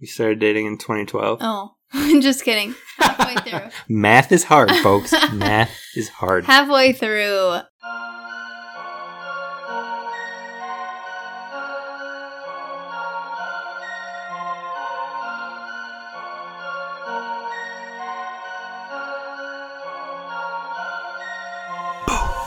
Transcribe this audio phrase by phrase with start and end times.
[0.00, 1.38] We started dating in 2012.
[1.40, 1.74] Oh,
[2.20, 2.74] just kidding.
[2.98, 3.70] Halfway through.
[3.88, 5.12] Math is hard, folks.
[5.32, 6.44] Math is hard.
[6.44, 7.60] Halfway through.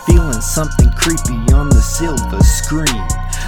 [0.07, 3.05] Feeling something creepy on the silver screen.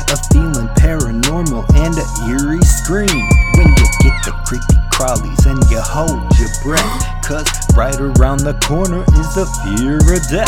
[0.10, 3.28] A feeling paranormal and a eerie scream.
[3.58, 3.73] When you get
[4.24, 7.28] the creepy crawlies and you hold your breath.
[7.28, 10.48] Cause right around the corner is the fear of death.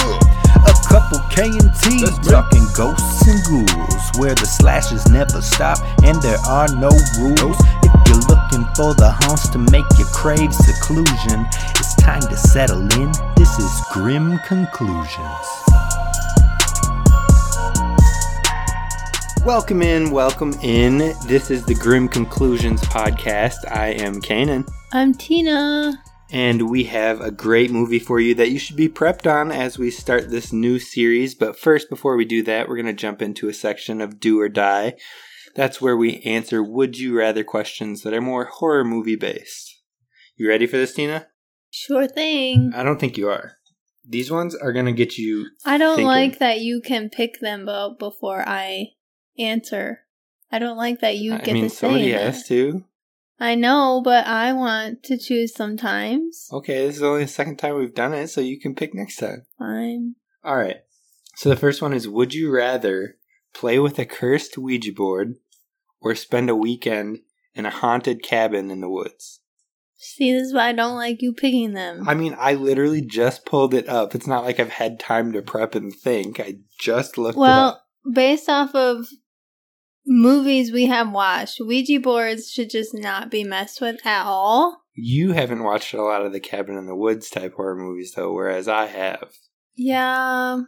[0.64, 4.04] A couple K and T talking ghosts and ghouls.
[4.18, 7.60] Where the slashes never stop and there are no rules.
[7.84, 12.82] If you're looking for the haunts to make you crave seclusion, it's time to settle
[12.96, 13.12] in.
[13.36, 15.75] This is Grim Conclusions.
[19.46, 20.98] Welcome in, welcome in.
[21.28, 23.58] This is the Grim Conclusions podcast.
[23.70, 26.02] I am Kanan, I'm Tina.
[26.32, 29.78] and we have a great movie for you that you should be prepped on as
[29.78, 31.36] we start this new series.
[31.36, 34.40] But first, before we do that, we're going to jump into a section of Do
[34.40, 34.96] or Die.
[35.56, 39.80] That's where we answer would you rather questions that are more horror movie based.
[40.36, 41.28] You ready for this, Tina?
[41.70, 42.72] Sure thing.
[42.76, 43.54] I don't think you are.
[44.08, 45.48] These ones are going to get you.
[45.66, 46.08] I don't thinking.
[46.08, 48.88] like that you can pick them bo- before I
[49.38, 50.02] answer.
[50.52, 52.84] I don't like that you I get mean, to say somebody has to.
[53.40, 56.48] I know, but I want to choose sometimes.
[56.52, 59.18] Okay, this is only the second time we've done it, so you can pick next
[59.18, 59.46] time.
[59.60, 60.16] Fine.
[60.44, 60.78] All right.
[61.36, 63.18] So the first one is Would you rather
[63.54, 65.36] play with a cursed Ouija board
[66.00, 67.20] or spend a weekend
[67.54, 69.42] in a haunted cabin in the woods?
[69.98, 72.08] See, this is why I don't like you picking them.
[72.08, 74.14] I mean, I literally just pulled it up.
[74.14, 76.40] It's not like I've had time to prep and think.
[76.40, 79.08] I just looked it well, based off of
[80.06, 84.82] movies we have watched, Ouija boards should just not be messed with at all.
[84.94, 88.32] You haven't watched a lot of the cabin in the woods type horror movies, though,
[88.34, 89.34] whereas I have.
[89.76, 90.62] Yeah,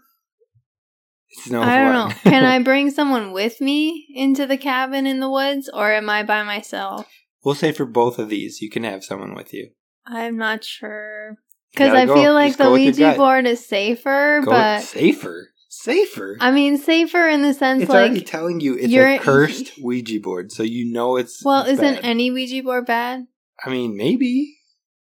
[1.30, 2.14] It's no I don't know.
[2.24, 6.24] Can I bring someone with me into the cabin in the woods, or am I
[6.24, 7.08] by myself?
[7.44, 9.70] We'll say for both of these, you can have someone with you.
[10.06, 11.38] I'm not sure.
[11.72, 12.16] Because I go.
[12.16, 15.50] feel like Just the go with your Ouija board is safer, Go but safer.
[15.70, 16.38] Safer.
[16.40, 19.78] I mean safer in the sense It's already like, telling you it's you're- a cursed
[19.82, 21.44] Ouija board, so you know it's.
[21.44, 22.06] well, it's isn't bad.
[22.06, 23.28] any Ouija board bad?
[23.66, 24.56] I mean, maybe.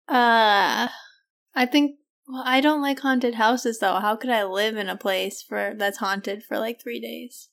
[0.07, 0.88] Uh,
[1.56, 1.97] I think.
[2.28, 3.96] Well, I don't like haunted houses though.
[4.00, 7.50] How could I live in a place for that's haunted for like three days?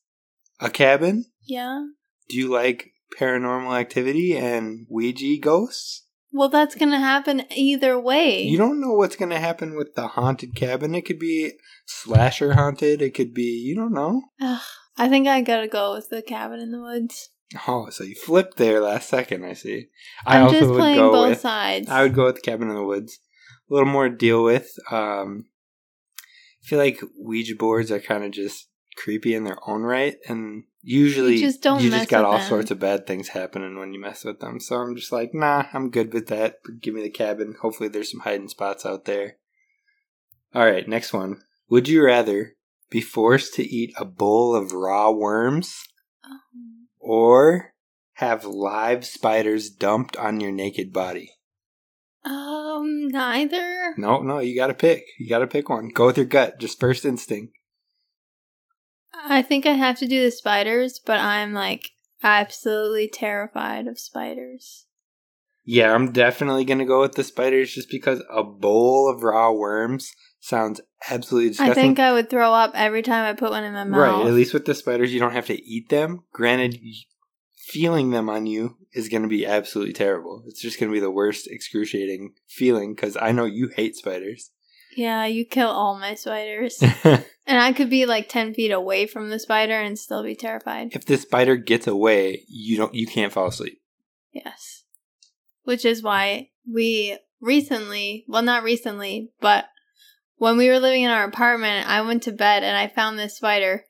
[0.60, 1.25] A cabin?
[1.43, 1.87] Yeah.
[2.28, 6.04] Do you like paranormal activity and Ouija ghosts?
[6.32, 8.42] Well, that's gonna happen either way.
[8.42, 10.94] You don't know what's going to happen with the haunted cabin.
[10.94, 11.52] It could be
[11.86, 13.02] slasher haunted.
[13.02, 14.22] It could be, you don't know.
[14.40, 14.60] Ugh,
[14.96, 17.30] I think I gotta go with the cabin in the woods.
[17.66, 19.88] Oh, so you flipped there last second, I see.
[20.24, 21.88] I I'm also just would playing go both with, sides.
[21.88, 23.19] I would go with the cabin in the woods.
[23.69, 24.70] A little more to deal with.
[24.90, 25.46] Um,
[26.20, 30.64] I feel like Ouija boards are kind of just creepy in their own right, and
[30.82, 32.48] usually You just don't you just got all them.
[32.48, 34.60] sorts of bad things happening when you mess with them.
[34.60, 36.56] So I'm just like, nah, I'm good with that.
[36.80, 37.56] Give me the cabin.
[37.60, 39.36] Hopefully, there's some hiding spots out there.
[40.54, 41.42] All right, next one.
[41.69, 42.56] Would you rather
[42.90, 45.84] be forced to eat a bowl of raw worms
[46.24, 46.38] Oh.
[46.98, 47.74] or
[48.14, 51.30] have live spiders dumped on your naked body?
[52.24, 53.94] Um, neither.
[53.96, 55.04] No, no, you gotta pick.
[55.19, 55.88] You gotta pick one.
[55.94, 57.54] Go with your gut, just first instinct.
[59.12, 61.91] I think I have to do the spiders, but I'm like
[62.22, 64.87] absolutely terrified of spiders.
[65.65, 70.12] Yeah, I'm definitely gonna go with the spiders just because a bowl of raw worms
[70.41, 71.70] sounds absolutely disgusting.
[71.70, 74.00] I think I would throw up every time I put one in my mouth.
[74.00, 76.25] right, at least with the spiders, you don't have to eat them.
[76.32, 76.78] Granted,
[77.56, 80.43] feeling them on you is gonna be absolutely terrible.
[80.47, 84.50] It's just gonna be the worst excruciating feeling because I know you hate spiders.
[84.96, 86.82] Yeah, you kill all my spiders.
[87.04, 90.88] and I could be like 10 feet away from the spider and still be terrified.
[90.92, 93.80] if the spider gets away, you don't, you can't fall asleep.
[94.32, 94.84] Yes.
[95.62, 99.66] Which is why we recently, well, not recently, but
[100.37, 103.36] when we were living in our apartment, I went to bed and I found this
[103.36, 103.84] spider.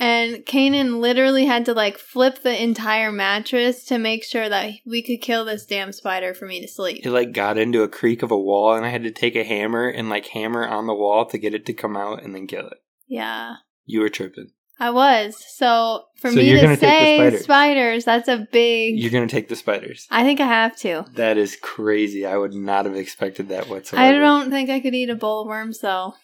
[0.00, 5.02] And Kanan literally had to like flip the entire mattress to make sure that we
[5.02, 7.04] could kill this damn spider for me to sleep.
[7.04, 9.44] it like got into a creak of a wall and I had to take a
[9.44, 12.46] hammer and like hammer on the wall to get it to come out and then
[12.46, 12.78] kill it.
[13.06, 14.52] Yeah, You were tripping.
[14.82, 15.36] I was.
[15.58, 17.42] So for So me to gonna take the say spiders.
[17.44, 18.98] spiders, that's a big.
[18.98, 20.06] You're gonna take the spiders.
[20.10, 21.04] I think I have to.
[21.16, 22.24] That is crazy.
[22.24, 24.02] I would not have expected that whatsoever.
[24.02, 26.14] I don't think I could eat a bowl of worms though.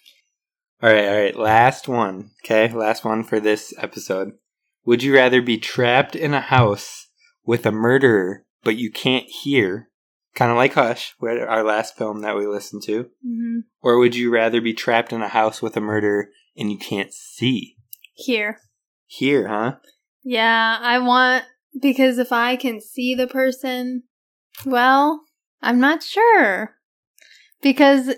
[0.82, 1.36] All right, all right.
[1.36, 2.30] Last one.
[2.44, 4.32] Okay, last one for this episode.
[4.84, 7.08] Would you rather be trapped in a house
[7.44, 9.88] with a murderer but you can't hear,
[10.34, 13.08] kind of like Hush, our last film that we listened to?
[13.24, 16.78] hmm Or would you rather be trapped in a house with a murderer and you
[16.78, 17.76] can't see?
[18.14, 18.58] Here.
[19.06, 19.76] Hear, huh?
[20.24, 21.44] Yeah, I want
[21.80, 24.02] because if I can see the person,
[24.64, 25.22] well,
[25.62, 26.74] I'm not sure.
[27.62, 28.14] Because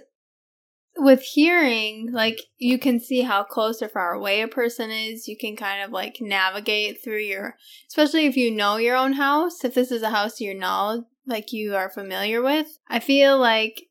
[0.99, 5.29] with hearing, like you can see how close or far away a person is.
[5.29, 7.57] You can kind of like navigate through your
[7.89, 11.53] especially if you know your own house, if this is a house you know like
[11.53, 12.79] you are familiar with.
[12.89, 13.89] I feel like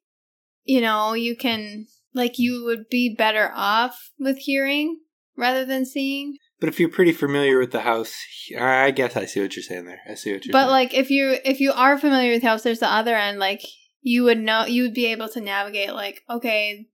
[0.67, 4.99] you know, you can like you would be better off with hearing
[5.35, 6.37] rather than seeing.
[6.59, 8.15] But if you're pretty familiar with the house,
[8.59, 9.99] I guess I see what you're saying there.
[10.09, 10.53] I see what you're saying.
[10.53, 10.71] But saying.
[10.71, 13.39] like if you if you are familiar with the house, there's the other end.
[13.39, 13.61] Like
[14.01, 15.93] you would know, you would be able to navigate.
[15.93, 16.87] Like okay,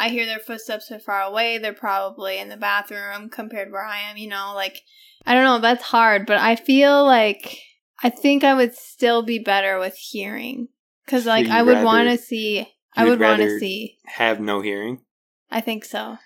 [0.00, 1.58] I hear their footsteps so far away.
[1.58, 4.16] They're probably in the bathroom compared where I am.
[4.16, 4.80] You know, like
[5.26, 5.58] I don't know.
[5.58, 7.58] That's hard, but I feel like
[8.02, 10.68] I think I would still be better with hearing
[11.04, 12.66] because So like I you'd want to see.
[12.96, 13.98] I you'd want to see.
[14.06, 15.02] have no hearing.
[15.50, 16.16] I think so.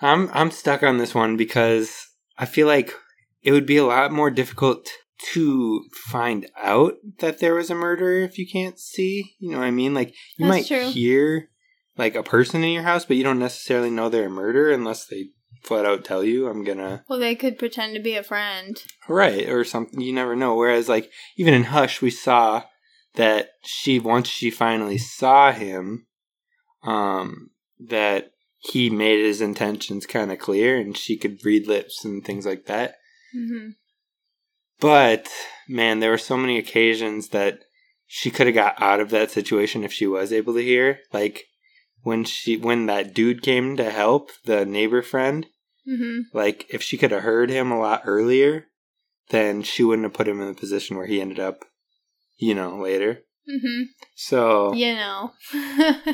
[0.00, 2.08] I'm I'm stuck on this one because
[2.38, 2.92] I feel like
[3.42, 4.88] it would be a lot more difficult
[5.32, 9.36] to find out that there was a murder if you can't see.
[9.38, 9.94] You know what I mean?
[9.94, 10.08] Like
[10.38, 10.90] you That's might true.
[10.90, 11.50] hear
[12.00, 15.06] like a person in your house, but you don't necessarily know they're a murderer unless
[15.06, 15.28] they
[15.62, 18.82] flat out tell you I'm gonna Well, they could pretend to be a friend.
[19.08, 20.00] right or something.
[20.00, 20.54] You never know.
[20.56, 22.64] Whereas like even in Hush, we saw
[23.14, 26.06] that she once she finally saw him,
[26.82, 32.24] um, that he made his intentions kind of clear, and she could read lips and
[32.24, 32.94] things like that.
[33.32, 33.70] hmm
[34.80, 35.28] But
[35.68, 37.60] man, there were so many occasions that
[38.06, 41.00] she could have got out of that situation if she was able to hear.
[41.12, 41.44] Like
[42.02, 45.46] when she when that dude came to help the neighbor friend,
[45.86, 48.66] hmm like if she could have heard him a lot earlier,
[49.30, 51.64] then she wouldn't have put him in the position where he ended up,
[52.38, 53.22] you know, later.
[53.48, 53.82] hmm
[54.14, 55.32] So You know.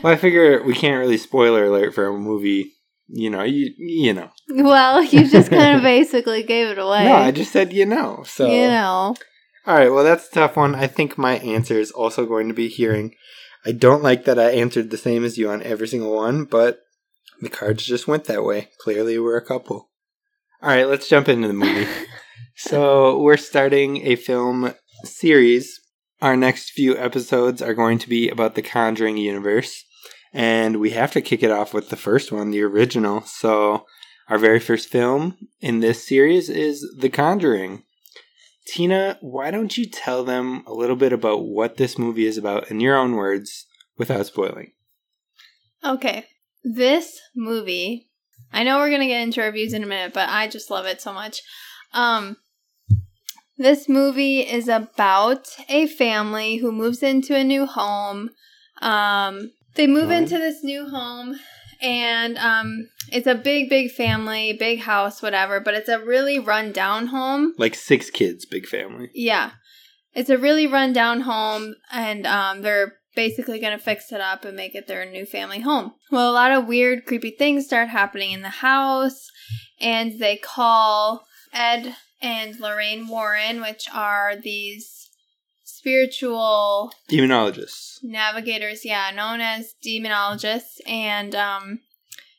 [0.02, 2.72] well, I figure we can't really spoiler alert for a movie.
[3.08, 4.30] You know, you you know.
[4.48, 7.04] well, you just kind of basically gave it away.
[7.04, 8.24] No, I just said you know.
[8.26, 9.14] So You know.
[9.66, 10.76] All right, well, that's a tough one.
[10.76, 13.14] I think my answer is also going to be hearing.
[13.66, 16.82] I don't like that I answered the same as you on every single one, but
[17.40, 18.68] the cards just went that way.
[18.78, 19.90] Clearly, we're a couple.
[20.62, 21.90] All right, let's jump into the movie.
[22.56, 24.72] so, we're starting a film
[25.02, 25.80] series.
[26.22, 29.84] Our next few episodes are going to be about the Conjuring universe,
[30.32, 33.22] and we have to kick it off with the first one, the original.
[33.22, 33.84] So,
[34.28, 37.82] our very first film in this series is The Conjuring.
[38.66, 42.70] Tina, why don't you tell them a little bit about what this movie is about
[42.70, 43.66] in your own words
[43.96, 44.72] without spoiling?
[45.84, 46.26] Okay.
[46.64, 48.10] This movie,
[48.52, 50.86] I know we're going to get into reviews in a minute, but I just love
[50.86, 51.42] it so much.
[51.92, 52.36] Um
[53.58, 58.30] this movie is about a family who moves into a new home.
[58.82, 60.18] Um they move Right.
[60.22, 61.38] into this new home
[61.81, 66.73] and um it's a big big family, big house, whatever, but it's a really run
[66.73, 67.55] down home.
[67.58, 69.11] Like six kids, big family.
[69.14, 69.52] Yeah.
[70.14, 74.44] It's a really run down home and um they're basically going to fix it up
[74.44, 75.93] and make it their new family home.
[76.12, 79.31] Well, a lot of weird creepy things start happening in the house
[79.81, 85.05] and they call Ed and Lorraine Warren, which are these
[85.86, 87.98] spiritual Demonologists.
[88.02, 91.78] navigators, yeah, known as demonologists, and um,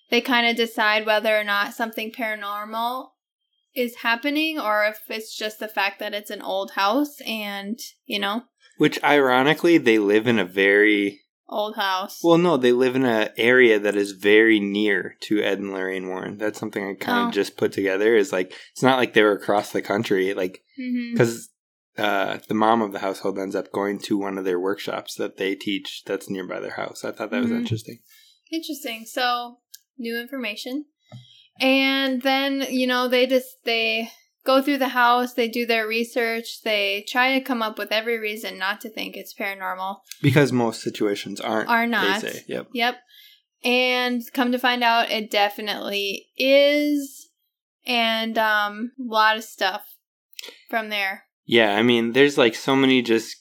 [0.09, 3.07] they kind of decide whether or not something paranormal
[3.73, 8.19] is happening or if it's just the fact that it's an old house and, you
[8.19, 8.43] know,
[8.77, 11.21] Which, ironically, they live in a very.
[11.47, 12.19] old house.
[12.21, 16.09] Well, no, they live in an area that is very near to Ed and Lorraine
[16.09, 16.37] Warren.
[16.37, 17.31] That's something I kind of Oh.
[17.31, 18.13] just put together.
[18.17, 20.33] Is like, it's not like they were across the country.
[20.33, 20.61] Like,
[21.13, 21.49] because
[21.97, 25.37] uh, the mom of the household ends up going to one of their workshops that
[25.37, 27.03] they teach that's nearby their house.
[27.03, 27.59] I thought that was Mhm.
[27.59, 27.99] interesting.
[28.51, 29.05] Interesting.
[29.05, 29.59] So,
[29.97, 30.85] new information.
[31.59, 34.11] And then, you know, they just they
[34.43, 38.17] go through the house, they do their research, they try to come up with every
[38.19, 39.97] reason not to think it's paranormal.
[40.21, 41.69] Because most situations aren't.
[41.69, 42.21] Are not.
[42.21, 42.43] They say.
[42.47, 42.67] Yep.
[42.73, 42.95] Yep.
[43.63, 47.29] And come to find out it definitely is
[47.85, 49.95] and um a lot of stuff
[50.69, 51.26] from there.
[51.47, 53.37] Yeah, I mean, there's like so many just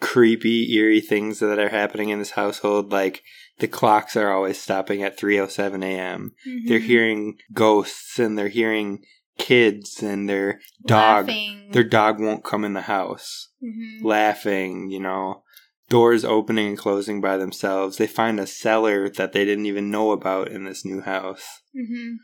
[0.00, 2.92] creepy, eerie things that are happening in this household.
[2.92, 3.22] Like
[3.58, 6.32] the clocks are always stopping at 3:07 a.m.
[6.66, 6.84] They're Mhm.
[6.86, 9.04] hearing ghosts and they're hearing
[9.36, 11.26] kids and their dog.
[11.28, 11.70] Laughing.
[11.72, 13.48] Their dog won't come in the house.
[13.62, 14.04] Mhm.
[14.04, 15.42] Laughing, you know,
[15.88, 17.96] doors opening and closing by themselves.
[17.96, 21.44] They find a cellar that they didn't even know about in this new house.
[21.74, 22.14] Mhm.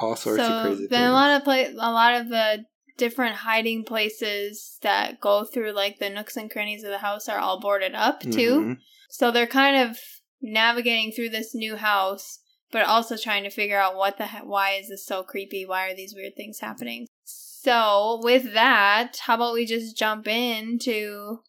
[0.00, 1.08] All sorts so of crazy then things.
[1.08, 2.64] a lot of play a lot of the
[2.98, 7.38] different hiding places that go through like the nooks and crannies of the house are
[7.38, 8.60] all boarded up too.
[8.60, 8.78] Mhm.
[9.08, 9.98] So they're kind of
[10.42, 12.40] navigating through this new house,
[12.70, 15.64] but also trying to figure out what the he- why is this so creepy?
[15.64, 17.06] Why are these weird things happening?
[17.24, 21.40] So with that, how about we just jump into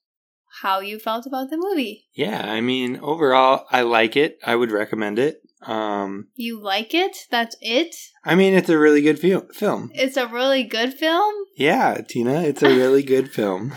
[0.62, 2.08] how you felt about the movie?
[2.14, 4.40] Yeah, I mean, overall, I like it.
[4.44, 5.42] I would recommend it.
[5.62, 7.18] Um, You like it?
[7.30, 7.96] That's it?
[8.24, 9.92] I mean, it's a really good fil- film.
[9.94, 11.34] It's a really good film.
[11.58, 13.74] Yeah, Tina, it's a really good film.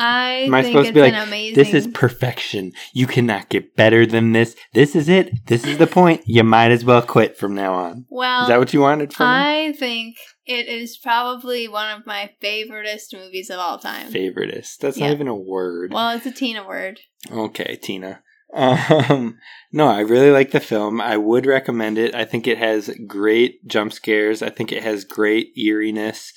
[0.00, 1.54] I Am I think supposed it's to be like, an amazing.
[1.54, 2.72] This is perfection.
[2.92, 4.56] You cannot get better than this.
[4.74, 5.46] This is it.
[5.46, 6.22] This is the point.
[6.26, 8.04] You might as well quit from now on.
[8.10, 8.42] well.
[8.42, 9.32] Is that what you wanted from me?
[9.68, 14.12] I think it is probably one of my favoriteest movies of all time.
[14.12, 14.78] Favoritist.
[14.80, 15.06] That's Yeah.
[15.06, 15.92] not even a word.
[15.92, 17.00] Well, it's a Tina word.
[17.30, 18.22] Okay, Tina.
[18.54, 19.38] Um,
[19.72, 21.00] no, I really like the film.
[21.00, 22.14] I would recommend it.
[22.14, 24.42] I think it has great jump scares.
[24.42, 26.32] I think it has great eeriness.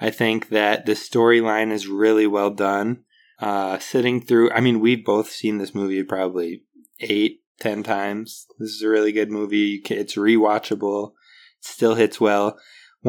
[0.00, 3.04] I think that the storyline is really well done.
[3.40, 6.62] Uh, sitting through, I mean, we've both seen this movie probably
[7.00, 8.46] eight, ten times.
[8.58, 9.82] This is a really good movie.
[9.84, 11.12] It's rewatchable.
[11.58, 12.58] It still hits well.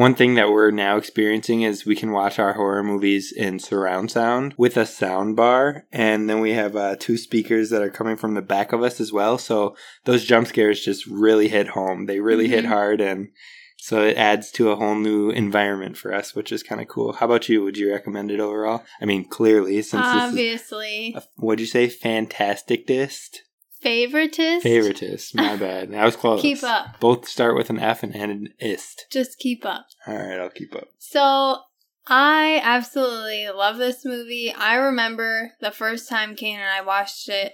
[0.00, 4.10] One thing that we're now experiencing is we can watch our horror movies in surround
[4.10, 8.16] sound with a sound bar, and then we have uh, two speakers that are coming
[8.16, 9.36] from the back of us as well.
[9.36, 9.76] So
[10.06, 12.06] those jump scares just really hit home.
[12.06, 12.68] They really hit Mhm.
[12.68, 13.28] hard, and
[13.76, 17.12] so it adds to a whole new environment for us, which is kind of cool.
[17.12, 17.62] How about you?
[17.62, 18.82] Would you recommend it overall?
[19.02, 21.12] I mean, clearly, since Obviously.
[21.14, 23.40] a, what'd you say, fantasticist?
[23.84, 24.62] Favoritist?
[24.62, 25.34] Favoritist.
[25.34, 25.94] My bad.
[25.94, 26.42] I was close.
[26.42, 27.00] Keep up.
[27.00, 29.06] Both start with an F and end in ist.
[29.10, 29.86] Just keep up.
[30.06, 30.88] All right, I'll keep up.
[30.98, 31.58] So,
[32.06, 34.52] I absolutely love this movie.
[34.52, 37.52] I remember the first time Kane and I watched it,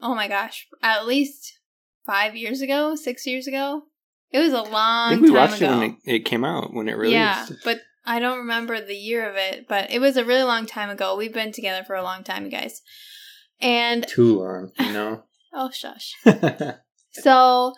[0.00, 1.58] oh my gosh, at least
[2.06, 3.82] five years ago, six years ago.
[4.30, 5.66] It was a long I think we watched ago.
[5.72, 7.14] it when it, it came out when it released.
[7.14, 10.66] Yeah, but I don't remember the year of it, but it was a really long
[10.66, 11.16] time ago.
[11.16, 12.80] We've been together for a long time, you guys.
[13.60, 15.24] And Too long, you know.
[15.52, 16.14] Oh shush.
[17.12, 17.72] So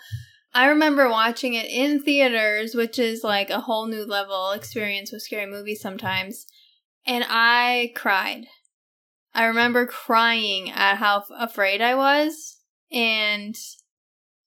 [0.53, 5.23] I remember watching it in theaters, which is like a whole new level experience with
[5.23, 6.47] scary movies sometimes.
[7.07, 8.47] And I cried.
[9.33, 12.59] I remember crying at how f- afraid I was.
[12.93, 13.57] And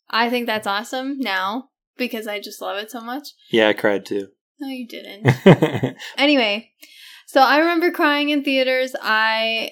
[0.09, 3.29] I think that's awesome now because I just love it so much.
[3.49, 4.27] yeah, I cried too.
[4.59, 5.95] No, you didn't.
[6.17, 6.69] anyway,
[7.25, 8.95] so I remember crying in theaters.
[9.01, 9.71] I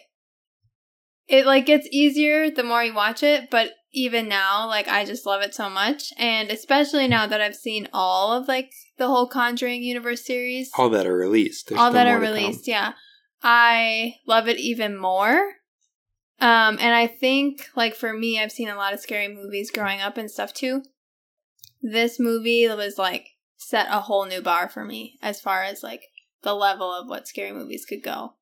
[1.32, 5.26] it like gets easier the more you watch it, but even now, like I just
[5.26, 9.28] love it so much, and especially now that I've seen all of like the whole
[9.28, 11.70] Conjuring universe series, all that are released.
[11.70, 12.36] There's all that are more to come.
[12.36, 12.94] released, yeah,
[13.42, 15.40] I love it even more.
[16.42, 20.02] Um, and I think like for me, I've seen a lot of scary movies growing
[20.02, 20.84] up and stuff too.
[21.82, 26.02] This movie was like set a whole new bar for me as far as like
[26.44, 28.34] the level of what scary movies could go.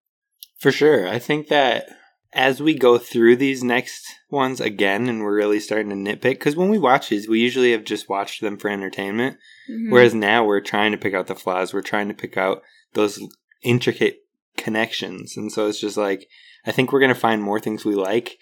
[0.58, 1.08] For sure.
[1.08, 1.88] I think that
[2.34, 6.56] as we go through these next ones again and we're really starting to nitpick, because
[6.56, 9.38] when we watch these, we usually have just watched them for entertainment.
[9.70, 9.92] Mhm.
[9.92, 11.74] Whereas now we're trying to pick out the flaws.
[11.74, 12.62] We're trying to pick out
[12.94, 13.20] those
[13.64, 14.20] intricate
[14.58, 15.36] connections.
[15.38, 16.28] And so it's just like,
[16.66, 18.38] I think we're going to find more things we like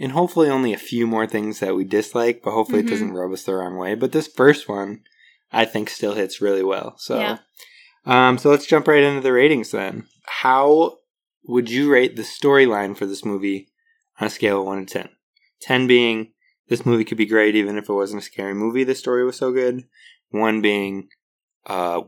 [0.00, 2.86] and hopefully only a few more things that we dislike, but hopefully Mhm.
[2.86, 3.94] it doesn't rub us the wrong way.
[3.94, 5.02] But this first one,
[5.52, 6.94] I think still hits really well.
[6.98, 7.38] So, Yeah.
[8.04, 10.06] um, so let's jump right into the ratings then.
[10.26, 10.97] How
[11.48, 13.68] would you rate the storyline for this movie
[14.20, 15.08] on a scale of 1 to 10?
[15.60, 16.32] 10 being
[16.68, 19.36] this movie could be great even if it wasn't a scary movie, the story was
[19.36, 19.84] so good.
[20.30, 21.08] 1 being,
[21.66, 22.02] uh,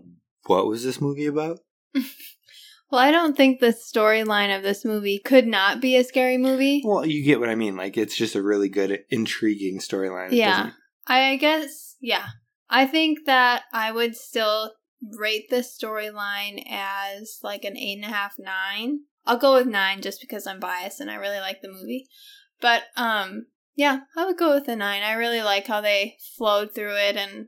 [0.44, 1.60] what was this movie about?
[1.94, 6.82] well, I don't think the storyline of this movie could not be a scary movie.
[6.84, 7.76] Well, you get what I mean.
[7.76, 10.32] Like, it's just a really good, intriguing storyline.
[10.32, 10.72] Yeah.
[11.06, 12.26] I guess, yeah.
[12.68, 14.72] I think that I would still
[15.18, 19.00] rate this storyline as like an eight and a half, nine.
[19.30, 22.08] I'll go with nine just because I'm biased and I really like the movie.
[22.60, 23.46] But um,
[23.76, 25.04] yeah, I would go with a nine.
[25.04, 27.46] I really like how they flowed through it and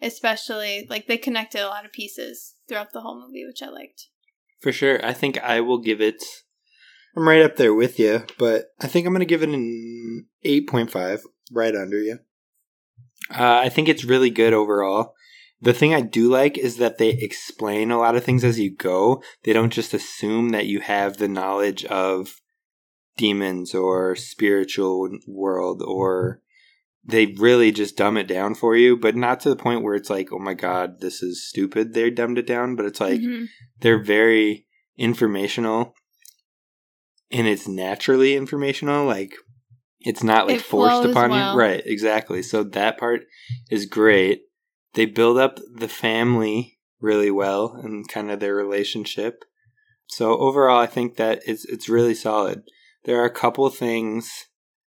[0.00, 4.06] especially like they connected a lot of pieces throughout the whole movie, which I liked.
[4.60, 5.04] For sure.
[5.04, 6.22] I think I will give it.
[7.16, 10.26] I'm right up there with you, but I think I'm going to give it an
[10.46, 12.20] 8.5, right under you.
[13.28, 15.14] Uh, I think it's really good overall.
[15.60, 18.74] The thing I do like is that they explain a lot of things as you
[18.74, 19.22] go.
[19.42, 22.36] They don't just assume that you have the knowledge of
[23.16, 26.40] demons or spiritual world or
[27.04, 30.10] they really just dumb it down for you, but not to the point where it's
[30.10, 31.94] like, oh my god, this is stupid.
[31.94, 33.48] They dumbed it down, but it's like Mhm.
[33.80, 35.94] they're very informational
[37.30, 39.32] and it's naturally informational like
[40.00, 41.52] it's not like It forced upon well.
[41.52, 43.22] you right exactly so that part
[43.70, 44.42] is great
[44.94, 49.44] they build up the family really well and kind of their relationship.
[50.06, 52.62] So overall, I think that it's it's really solid.
[53.04, 54.46] There are a couple things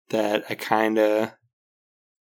[0.09, 1.31] that I kind of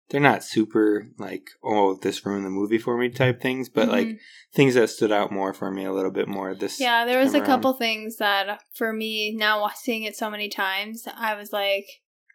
[0.10, 4.08] they're not super like oh this ruined the movie for me type things, but like
[4.08, 4.18] Mhm.
[4.54, 7.34] things that stood out more for me a little bit more this Yeah, there was
[7.36, 7.46] a around.
[7.46, 11.86] couple things that for me now seeing it so many times, I was like,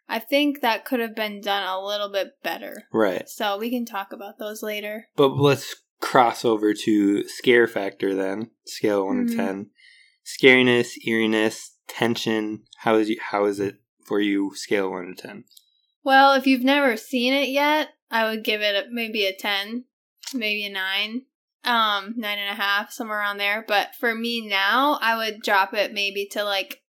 [0.07, 2.83] I think that could have been done a little bit better.
[2.93, 3.27] right.
[3.27, 5.07] So we can talk about those later.
[5.15, 8.51] But let's cross over to scare factor then.
[8.65, 9.29] Scale of 1 Mhm.
[9.29, 9.69] to 10.
[10.23, 12.63] Scariness, eeriness, tension.
[12.79, 15.43] How is you, how is it for you scale 1 to 10?
[16.03, 19.85] Well, if you've never seen it yet, I would give it a, maybe a 10,
[20.33, 21.23] maybe a 9,
[21.63, 23.65] um, nine and a half, somewhere around there.
[23.67, 26.83] But for me now, I would drop it maybe to like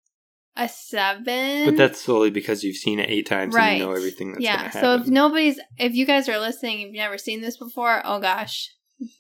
[0.57, 1.65] a 7.
[1.65, 3.79] But that's solely because you've seen it 8 times and Right.
[3.79, 4.59] you know everything that's yeah.
[4.59, 7.57] going to So if nobody's, if you guys are listening, and you've never seen this
[7.57, 8.71] before, oh gosh,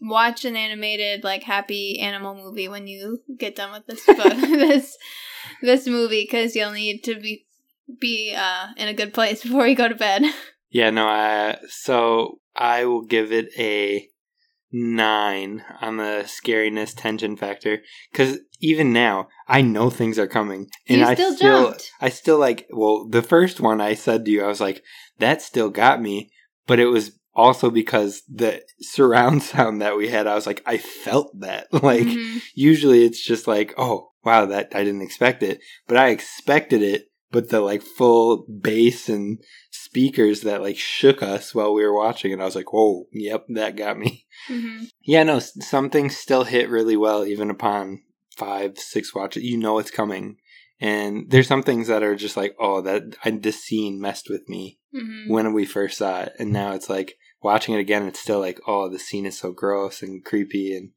[0.00, 4.96] watch an animated like happy animal movie when you get done with this book, this
[5.62, 7.46] this movie, because you'll need to be
[8.00, 10.22] be uh, in a good place before you go to bed.
[10.70, 14.08] yeah, no, I, so I will give it a
[14.72, 17.82] 9 on the scariness tension factor.
[18.10, 20.68] Because even now, I know things are coming.
[20.88, 21.90] And you I still, still jumped.
[22.00, 24.82] I still like well the first one I said to you I was like
[25.18, 26.30] that still got me
[26.66, 30.78] but it was also because the surround sound that we had I was like I
[30.78, 32.40] felt that like Mhm.
[32.54, 37.06] usually it's just like oh wow that I didn't expect it but I expected it
[37.32, 42.32] but the like full bass and speakers that like shook us while we were watching
[42.32, 44.26] and I was like whoa yep that got me.
[44.50, 44.86] Mhm.
[45.04, 48.02] yeah no some things still hit really well even upon
[48.36, 49.42] five six watches.
[49.42, 50.36] You know it's coming.
[50.80, 54.48] And there's some things that are just like oh that I, this scene messed with
[54.48, 55.28] me Mhm.
[55.28, 56.32] when we first saw it.
[56.38, 59.52] And now it's like watching it again it's still like oh the scene is so
[59.52, 60.76] gross and creepy.
[60.76, 60.90] And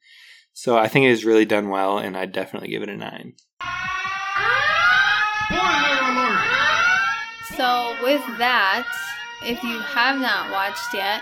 [0.58, 3.34] so i think it is really done well and i'd definitely give it a nine
[7.56, 8.86] So, with that,
[9.44, 11.22] if you have not watched yet,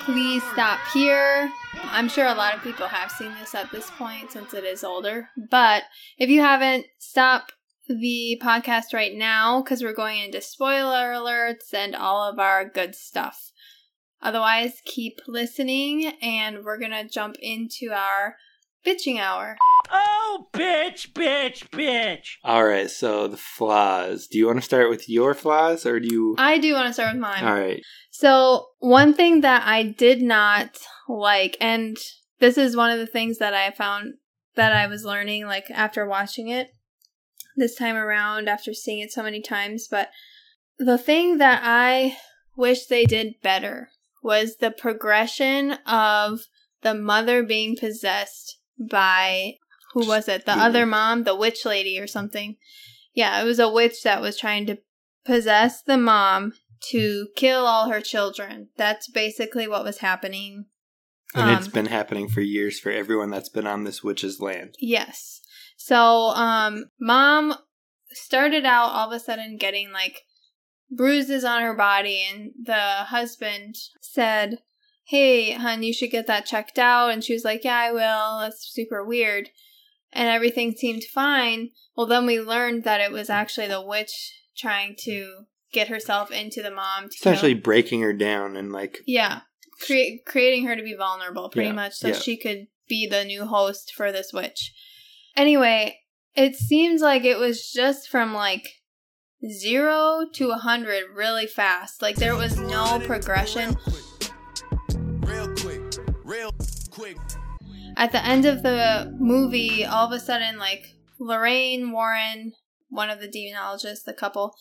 [0.00, 1.52] please stop here.
[1.84, 4.82] I'm sure a lot of people have seen this at this point since it is
[4.82, 5.28] older.
[5.50, 5.84] But
[6.18, 7.52] if you haven't, stop
[7.88, 12.94] the podcast right now because we're going into spoiler alerts and all of our good
[12.94, 13.52] stuff.
[14.20, 18.36] Otherwise, keep listening and we're going to jump into our
[18.86, 19.56] bitching hour.
[19.90, 22.32] Oh, bitch, bitch, bitch.
[22.44, 26.08] all right so the flaws do you want to start with your flaws or do
[26.10, 27.44] you I do want to start with mine.
[27.44, 31.96] all right So, one thing that I did not like, and
[32.40, 34.14] this is one of the things that I found
[34.56, 36.68] that I was learning, like, after watching it
[37.56, 40.10] this time around, after seeing it so many times, but
[40.78, 42.16] the thing that I
[42.56, 43.90] wish they did better
[44.22, 46.40] was the progression of
[46.82, 49.54] the mother being possessed by
[49.92, 50.44] who was it?
[50.44, 50.64] The Julie.
[50.64, 52.56] other mom, the witch lady or something.
[53.14, 54.78] Yeah, it was a witch that was trying to
[55.24, 56.52] possess the mom
[56.90, 58.68] to kill all her children.
[58.76, 60.66] That's basically what was happening.
[61.34, 65.40] and it's been happening for years for everyone that's been on this witch's land Yes.
[65.76, 67.54] So, um, mom
[68.10, 70.22] started out all of a sudden getting like
[70.90, 74.58] bruises on her body, and the husband said,
[75.08, 77.10] Hey, hun, you should get that checked out.
[77.10, 78.40] And she was like, Yeah, I will.
[78.40, 79.48] That's super weird.
[80.12, 81.70] And everything seemed fine.
[81.96, 86.62] Well, then we learned that it was actually the witch trying to get herself into
[86.62, 89.40] the mom to kill- essentially breaking her down and like yeah,
[89.80, 92.14] create creating her to be vulnerable, pretty Yeah, much, so yeah.
[92.14, 94.72] she could be the new host for this witch.
[95.36, 95.98] Anyway,
[96.34, 98.66] it seems like it was just from like
[99.50, 102.02] zero to a hundred really fast.
[102.02, 103.76] Like there was no progression.
[107.98, 112.52] At the end of the movie, all of a sudden, like Lorraine Warren,
[112.88, 114.54] one of the demonologists, the couple,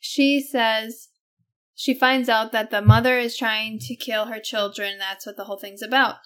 [0.00, 1.08] she says
[1.74, 4.96] she finds out that the mother is trying to kill her children.
[4.98, 6.16] That's what the whole thing's about.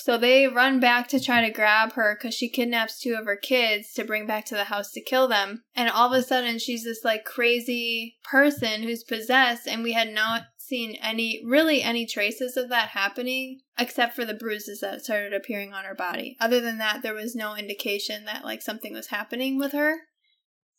[0.00, 3.36] So they run back to try to grab her because she kidnaps two of her
[3.36, 5.62] kids to bring back to the house to kill them.
[5.76, 10.08] And all of a sudden, she's this like crazy person who's possessed, and we had
[10.08, 15.32] not seen any, really, any traces of that happening except for the bruises that started
[15.32, 16.36] appearing on her body.
[16.40, 19.96] Other than that, there was no indication that like something was happening with her.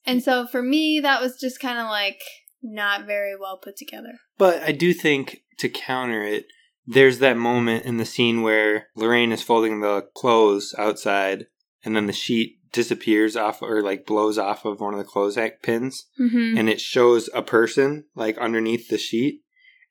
[0.05, 2.21] And so for me, that was just kind of like
[2.61, 4.13] not very well put together.
[4.37, 6.45] But I do think to counter it,
[6.85, 11.45] there's that moment in the scene where Lorraine is folding the clothes outside,
[11.83, 15.37] and then the sheet disappears off or like blows off of one of the clothes
[15.61, 16.57] pins, Mm-hmm.
[16.57, 19.41] and it shows a person like underneath the sheet,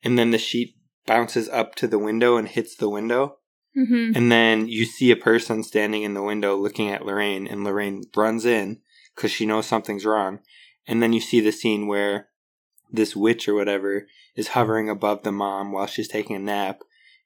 [0.03, 3.37] and then the sheet bounces up to the window and hits the window.
[3.77, 4.17] Mm-hmm.
[4.17, 8.05] And then you see a person standing in the window looking at Lorraine, and Lorraine
[8.17, 8.81] runs in
[9.15, 10.41] because she knows something's wrong.
[10.87, 12.29] And then you see the scene where
[12.91, 16.81] this witch or whatever is hovering above the mom while she's taking a nap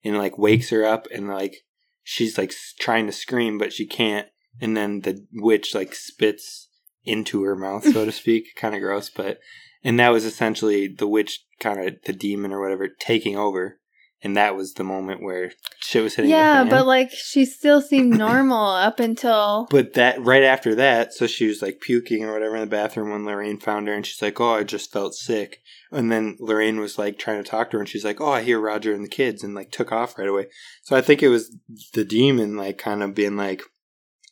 [0.04, 1.58] and like wakes her up and like
[2.02, 4.26] she's like trying to scream but she can't
[4.61, 6.68] and then the witch like spits
[7.04, 9.38] into her mouth so to speak kind of gross but
[9.85, 13.79] and that was essentially the witch kind of the demon or whatever taking over
[14.23, 18.16] and that was the moment where shit was hitting Yeah, but like she still seemed
[18.16, 22.55] normal up until But that right after that, so she was like puking or whatever
[22.55, 25.61] in the bathroom when Lorraine found her, and she's like, "Oh, I just felt sick."
[25.90, 28.42] And then Lorraine was like trying to talk to her, and she's like, "Oh, I
[28.42, 30.47] hear Roger and the kids," and like took off right away.
[30.83, 31.55] So I think it was
[31.95, 33.62] the demon like kind of being like,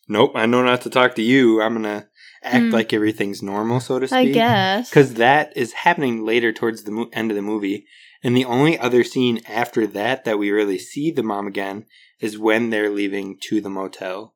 [0.09, 1.61] "Nope, I know not to talk to you.
[1.61, 2.07] I'm gonna
[2.43, 2.71] act Hmm.
[2.71, 4.91] like everything's normal, so to speak." I guess.
[4.91, 7.87] because that is happening later towards the mo- end of the movie.
[8.23, 11.87] And the only other scene after that that we really see the mom again
[12.19, 14.35] is when they're leaving to the motel.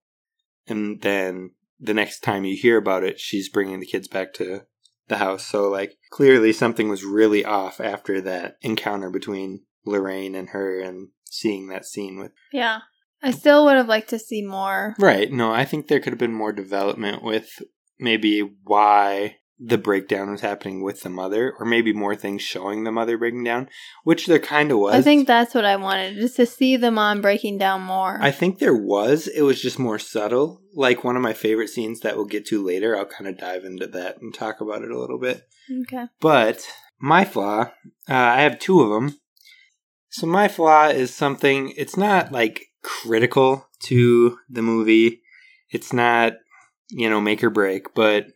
[0.66, 4.62] And then the next time you hear about it, she's bringing the kids back to
[5.08, 5.46] the house.
[5.46, 11.08] So, like, clearly something was really off after that encounter between Lorraine and her and
[11.26, 12.32] seeing that scene with.
[12.52, 12.78] Yeah.
[13.22, 14.94] I still would have liked to see more.
[14.98, 15.30] Right.
[15.30, 17.62] No, I think there could have been more development with
[17.98, 22.90] maybe why the breakdown was happening with the mother, or maybe more things showing the
[22.90, 23.68] mother breaking down,
[24.02, 24.94] which there kind of was.
[24.94, 28.18] I think that's what I wanted, just to see the mom breaking down more.
[28.20, 29.28] I think there was.
[29.28, 30.60] It was just more subtle.
[30.74, 32.96] Like one of my favorite scenes that we'll get to later.
[32.96, 35.42] I'll kind of dive into that and talk about it a little bit.
[35.82, 36.06] okay.
[36.20, 36.66] But
[36.98, 37.70] my flaw,
[38.08, 39.20] uh, I have two of them.
[40.10, 41.72] So my flaw is something.
[41.76, 45.22] It's not like critical to the movie.
[45.70, 46.34] It's not,
[46.90, 48.28] you know, make or break, but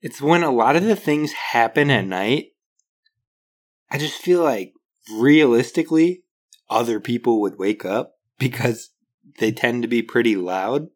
[0.00, 2.46] it's when a lot of the things happen at night.
[3.90, 4.74] I just feel like
[5.16, 6.24] realistically,
[6.68, 8.90] other people would wake up because
[9.38, 10.88] they tend to be pretty loud.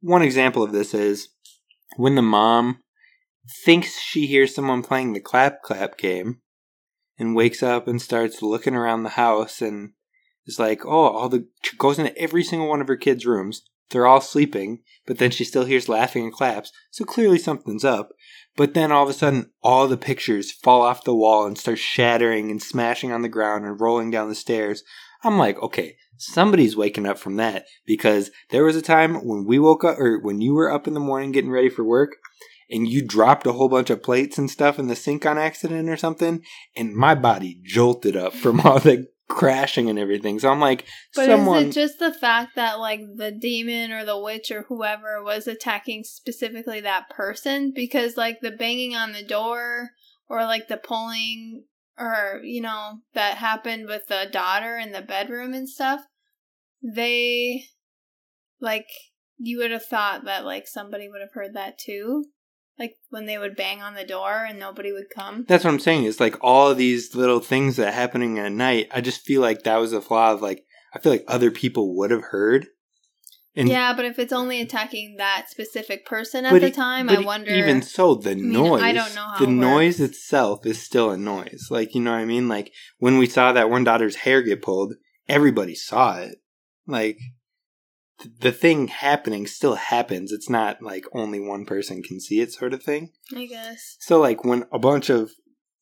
[0.00, 1.28] One example of this is
[1.96, 2.82] when the mom
[3.64, 6.40] thinks she hears someone playing the clap clap game
[7.18, 9.92] and wakes up and starts looking around the house and
[10.46, 11.46] is like, oh, all the
[11.78, 13.62] goes into every single one of her kids' rooms.
[13.90, 18.10] They're all sleeping, but then she still hears laughing and claps, so clearly something's up.
[18.56, 21.78] But then all of a sudden, all the pictures fall off the wall and start
[21.78, 24.82] shattering and smashing on the ground and rolling down the stairs.
[25.22, 29.58] I'm like, okay, somebody's waking up from that because there was a time when we
[29.58, 32.16] woke up or when you were up in the morning getting ready for work
[32.70, 35.88] and you dropped a whole bunch of plates and stuff in the sink on accident
[35.88, 36.42] or something,
[36.74, 40.38] and my body jolted up from all the crashing and everything.
[40.38, 41.58] So I'm like, But someone.
[41.58, 45.46] is it just the fact that like the demon or the witch or whoever was
[45.46, 47.72] attacking specifically that person?
[47.74, 49.90] Because like the banging on the door
[50.28, 51.64] or like the pulling
[51.98, 56.02] or you know that happened with the daughter in the bedroom and stuff,
[56.82, 57.64] they
[58.60, 58.86] like
[59.38, 62.26] you would have thought that like somebody would have heard that too.
[62.78, 65.44] Like when they would bang on the door and nobody would come.
[65.48, 66.04] That's what I'm saying.
[66.04, 68.88] It's like all of these little things that are happening at night.
[68.92, 71.96] I just feel like that was a flaw of like I feel like other people
[71.96, 72.66] would have heard.
[73.58, 77.22] And yeah, but if it's only attacking that specific person at the time, but I
[77.22, 77.50] wonder.
[77.50, 78.82] Even so, the mean, noise.
[78.82, 81.68] I don't know how the it noise itself is still a noise.
[81.70, 82.48] Like you know what I mean.
[82.48, 84.92] Like when we saw that one daughter's hair get pulled,
[85.26, 86.36] everybody saw it.
[86.86, 87.18] Like
[88.40, 90.32] the thing happening still happens.
[90.32, 93.12] It's not like only one person can see it, sort of thing.
[93.34, 93.96] I guess.
[94.00, 95.32] So like when a bunch of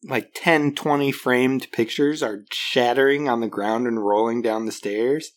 [0.02, 5.30] like 10, 20 framed pictures are shattering on the ground and rolling down the stairs,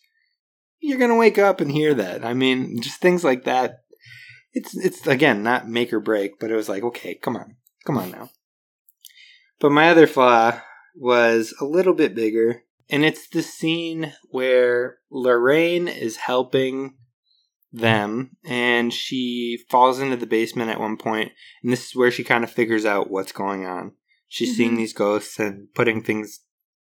[0.80, 2.26] you're going to wake up and hear that.
[2.26, 3.80] I mean, just things like that.
[4.54, 7.58] It's it's again not make or break, but it was like, okay, come on.
[7.86, 8.30] Come on now.
[9.60, 10.62] But my other flaw
[10.96, 16.95] was a little bit bigger, and it's the scene where Lorraine is helping
[17.71, 22.23] them and she falls into the basement at one point and this is where she
[22.23, 23.91] kind of figures out what's going on.
[24.28, 24.78] She's seeing Mhm.
[24.78, 26.39] these ghosts and putting things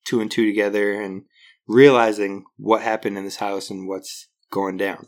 [0.04, 1.26] two and two together and
[1.66, 5.06] realizing what happened in this house and what's going down.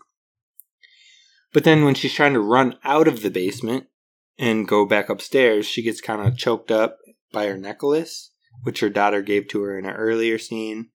[1.52, 3.88] But then when she's trying to run out of the basement
[4.38, 6.98] and go back upstairs, she gets kind of choked up
[7.32, 8.31] by her necklace,
[8.62, 10.88] which her daughter gave to her in an earlier scene.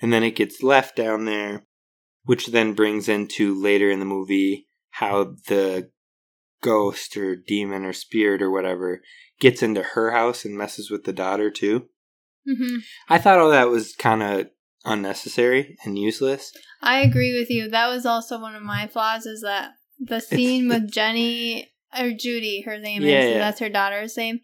[0.00, 1.66] And then it gets left down there,
[2.24, 5.90] which then brings into later in the movie how the
[6.62, 9.02] ghost or demon or spirit or whatever
[9.40, 11.88] gets into her house and messes with the daughter too.
[12.46, 12.76] hmm
[13.08, 14.46] I thought all that was kind of
[14.84, 16.52] unnecessary and useless.
[16.80, 17.68] I agree with you.
[17.68, 19.26] That was also one of my flaws.
[19.26, 22.62] Is that the scene with Jenny or Judy?
[22.62, 23.30] Her name Yeah, is.
[23.30, 23.38] yeah.
[23.38, 24.40] That's her daughter's name.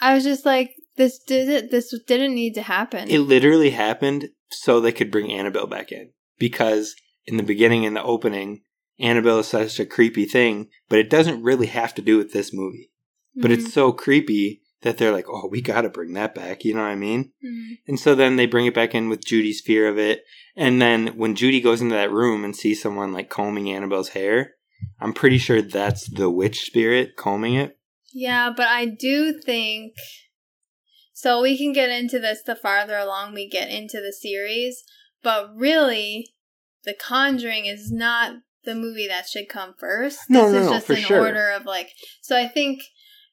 [0.00, 1.70] I was just like, this did it.
[1.70, 3.08] This didn't need to happen.
[3.08, 6.94] It literally happened so they could bring Annabelle back in because
[7.26, 8.62] in the beginning in the opening,
[8.98, 12.52] Annabelle is such a creepy thing, but it doesn't really have to do with this
[12.52, 12.90] movie.
[13.34, 13.64] But Mm-hmm.
[13.64, 16.64] it's so creepy that they're like, oh, we got to bring that back.
[16.64, 17.32] You know what I mean?
[17.44, 17.78] Mhm.
[17.88, 20.22] And so then they bring it back in with Judy's fear of it.
[20.56, 24.54] And then when Judy goes into that room and sees someone like combing Annabelle's hair,
[25.00, 27.76] I'm pretty sure that's the witch spirit combing it.
[28.12, 29.94] Yeah, but I do think
[31.20, 31.42] so.
[31.42, 34.82] We can get into this the farther along we get into the series,
[35.22, 36.34] but really,
[36.84, 40.20] The Conjuring is not the movie that should come first.
[40.28, 41.20] No, this no, is no, just for an sure.
[41.20, 41.90] order of like.
[42.20, 42.82] So I think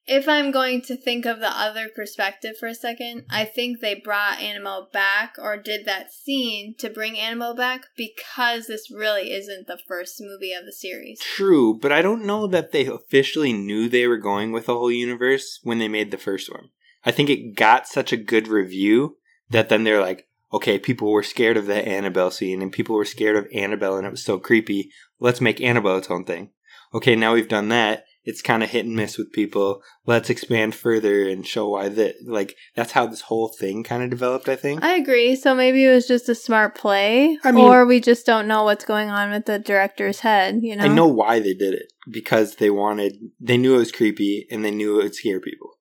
[0.08, 3.96] if I'm going to think of the other perspective for a second, I think they
[3.96, 9.66] brought Annabelle back or did that scene to bring Annabelle back because this really isn't
[9.66, 11.20] the first movie of the series.
[11.20, 14.92] True, but I don't know that they officially knew they were going with the whole
[14.92, 16.70] universe when they made the first one.
[17.06, 19.18] I think it got such a good review
[19.50, 23.06] that then they're like, okay, people were scared of that Annabelle scene and people were
[23.06, 24.90] scared of Annabelle and it was so creepy.
[25.20, 26.52] Let's make Annabelle its own thing.
[26.94, 28.06] Okay, now we've done that.
[28.24, 29.84] It's kind of hit and miss with people.
[30.08, 34.10] Let's expand further and show why that, like, that's how this whole thing kind of
[34.10, 34.84] developed, I think.
[34.84, 35.36] I agree.
[35.36, 38.64] So maybe it was just a smart play, I mean- or we just don't know
[38.64, 40.60] what's going on with the director's head.
[40.64, 43.92] You know, I know why they did it because they wanted they knew it was
[43.92, 45.75] creepy and they knew it would scare people.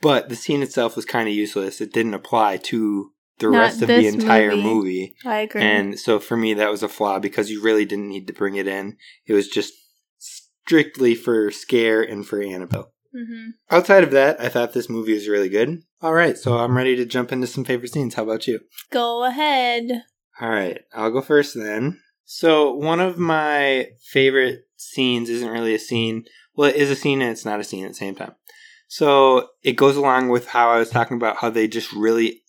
[0.00, 1.80] But the scene itself was kind of useless.
[1.80, 4.62] It didn't apply to the Not rest of the entire movie.
[4.62, 5.14] movie.
[5.24, 5.62] I agree.
[5.62, 8.54] And so for me that was a flaw because you really didn't need to bring
[8.54, 8.96] it in.
[9.26, 9.72] It was just
[10.64, 12.92] strictly for scare and for Annabelle.
[13.12, 15.82] hmm Outside of that, I thought this movie was really good.
[16.00, 18.14] All right, so I'm ready to jump into some favorite scenes.
[18.14, 18.60] How about you?
[18.90, 19.90] Go ahead.
[20.40, 22.00] All right, I'll go first then.
[22.24, 26.24] So, one of my favorite scenes isn't really a scene.
[26.56, 28.34] Well, it is a scene and it's not a scene at the same time.
[28.96, 32.42] So, it goes along with how I was talking about how they just really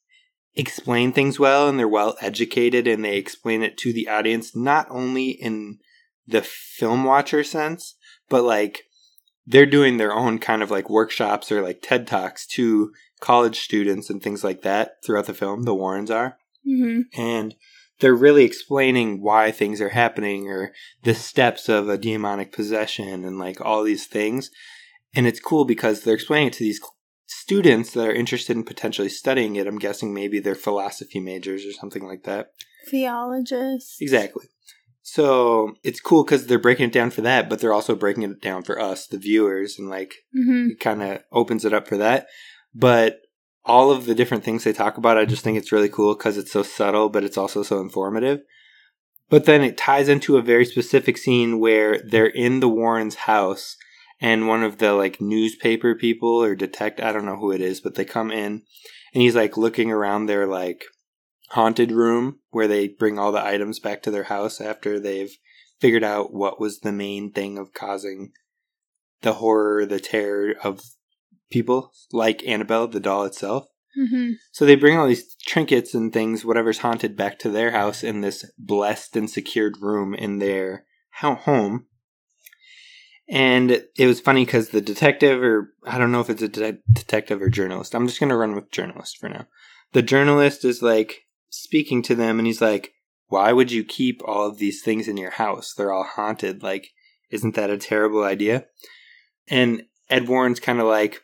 [0.53, 4.85] explain things well and they're well educated and they explain it to the audience, not
[4.91, 5.79] only in
[6.27, 7.95] the film watcher sense,
[8.29, 8.83] but like
[9.47, 14.11] they're doing their own kind of like workshops or like TED Talks to college students
[14.11, 15.63] and things like that throughout the film.
[15.63, 17.55] The Warrens are hmm and
[18.01, 23.39] they're really explaining why things are happening or the steps of a demonic possession and
[23.39, 24.51] like all these things
[25.15, 26.81] and it's cool because they're explaining it to these
[27.27, 31.71] students that are interested in potentially studying it i'm guessing maybe they're philosophy majors or
[31.71, 32.51] something like that
[32.87, 33.97] Theologists.
[33.99, 34.45] exactly
[35.01, 38.41] so it's cool because they're breaking it down for that but they're also breaking it
[38.41, 41.97] down for us the viewers and like hmm it kind of opens it up for
[41.97, 42.27] that.
[42.73, 43.21] But
[43.63, 46.37] all of the different things they talk about, I just think it's really cool because
[46.37, 48.41] it's so subtle, but it's also so informative.
[49.29, 53.75] But then it ties into a very specific scene where they're in the Warrens' house,
[54.19, 57.81] and one of the like newspaper people or detect I don't know who it is,
[57.81, 58.63] but they come in,
[59.13, 60.85] and he's like looking around their like
[61.49, 65.35] haunted room where they bring all the items back to their house after they've
[65.79, 68.31] figured out what was the main thing of causing
[69.21, 70.81] the horror, the terror of
[71.51, 73.67] people, like Annabelle, the doll itself.
[73.95, 78.03] hmm So they bring all these trinkets and things, whatever's haunted, back to their house
[78.03, 80.85] in this blessed and secured room in their
[81.19, 81.87] ho- home.
[83.27, 86.77] And it was funny because the detective, or I don't know if it's a de-
[86.91, 87.95] detective or journalist.
[87.95, 89.47] I'm just going to run with journalist for now.
[89.93, 92.93] The journalist is like speaking to them, and he's like,
[93.27, 95.73] Why would you keep all of these things in your house?
[95.73, 96.61] They're all haunted.
[96.61, 96.89] Like,
[97.31, 98.65] isn't that a terrible idea?
[99.47, 101.21] And Ed Warren's kind of like,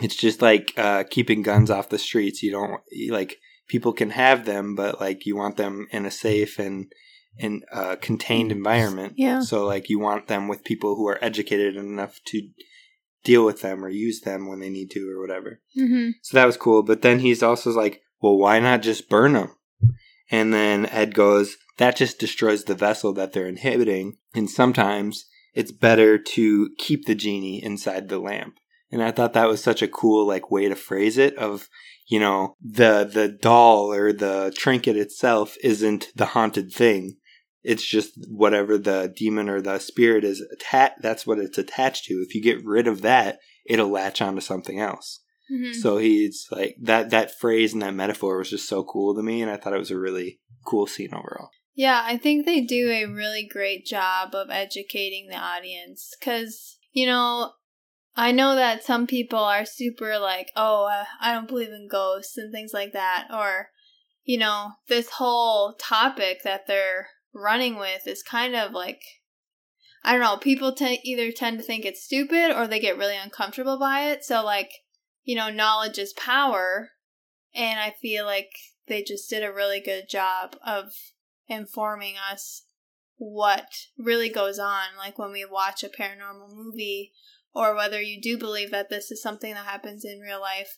[0.00, 2.42] it's just like uh, keeping guns off the streets.
[2.42, 6.58] You don't like people can have them, but like you want them in a safe
[6.58, 6.92] and
[7.38, 9.14] in a contained environment.
[9.16, 9.40] Yeah.
[9.40, 12.48] So like you want them with people who are educated enough to
[13.24, 15.60] deal with them or use them when they need to or whatever.
[15.74, 16.82] hmm So that was cool.
[16.82, 19.54] But then he's also like, well, why not just burn them?
[20.30, 24.18] And then Ed goes, that just destroys the vessel that they're inhibiting.
[24.34, 28.54] And sometimes it's better to keep the genie inside the lamp.
[28.90, 31.68] And I thought that was such a cool like way to phrase it of,
[32.08, 37.16] you know, the the doll or the trinket itself isn't the haunted thing.
[37.62, 42.14] It's just whatever the demon or the spirit is attached that's what it's attached to.
[42.14, 45.20] If you get rid of that, it'll latch onto something else.
[45.48, 49.22] hmm So he's like that that phrase and that metaphor was just so cool to
[49.22, 51.50] me and I thought it was a really cool scene overall.
[51.74, 57.06] Yeah, I think they do a really great job of educating the audience because, you
[57.06, 57.52] know,
[58.14, 62.36] I know that some people are super like, oh, uh, I don't believe in ghosts
[62.36, 63.28] and things like that.
[63.32, 63.70] Or,
[64.24, 69.02] you know, this whole topic that they're running with is kind of like,
[70.04, 73.16] I don't know, people t- either tend to think it's stupid or they get really
[73.16, 74.24] uncomfortable by it.
[74.24, 74.70] So, like,
[75.24, 76.90] you know, knowledge is power.
[77.54, 78.50] And I feel like
[78.88, 80.92] they just did a really good job of
[81.46, 82.64] informing us
[83.16, 83.66] what
[83.96, 87.12] really goes on, like when we watch a paranormal movie,
[87.54, 90.76] or whether you do believe that this is something that happens in real life.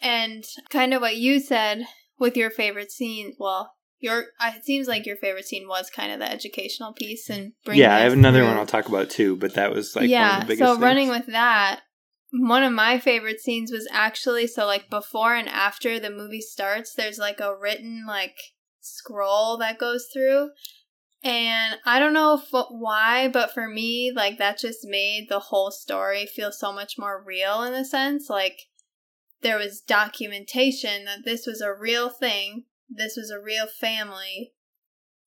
[0.00, 1.86] And kind of what you said
[2.18, 6.20] with your favorite scene, well, your it seems like your favorite scene was kind of
[6.20, 9.36] the educational piece and bringing yeah, I have another through- one I'll talk about too,
[9.36, 10.82] but that was like yeah, one of the biggest so things.
[10.82, 11.80] running with that,
[12.32, 16.94] one of my favorite scenes was actually so like before and after the movie starts,
[16.94, 18.36] there's like a written like
[18.80, 20.50] scroll that goes through.
[21.24, 25.40] And I don't know if, uh, why, but for me, like that just made the
[25.40, 28.30] whole story feel so much more real in a sense.
[28.30, 28.58] Like
[29.42, 34.52] there was documentation that this was a real thing, this was a real family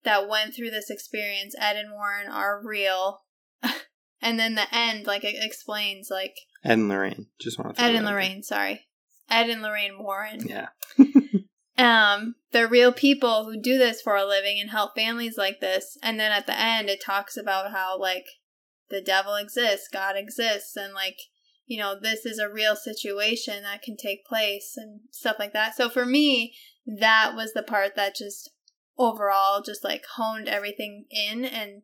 [0.03, 1.55] that went through this experience.
[1.59, 3.21] Ed and Warren are real.
[4.21, 7.27] and then the end, like it explains, like Ed and Lorraine.
[7.39, 8.87] Just want to Ed and Lorraine, sorry,
[9.29, 10.47] Ed and Lorraine Warren.
[10.47, 10.67] Yeah.
[11.79, 15.97] Um, they're real people who do this for a living and help families like this.
[16.03, 18.25] And then at the end, it talks about how like
[18.89, 21.17] the devil exists, God exists, and like
[21.65, 25.75] you know this is a real situation that can take place and stuff like that.
[25.75, 26.53] So for me,
[26.99, 28.49] that was the part that just
[28.97, 31.83] overall just like honed everything in and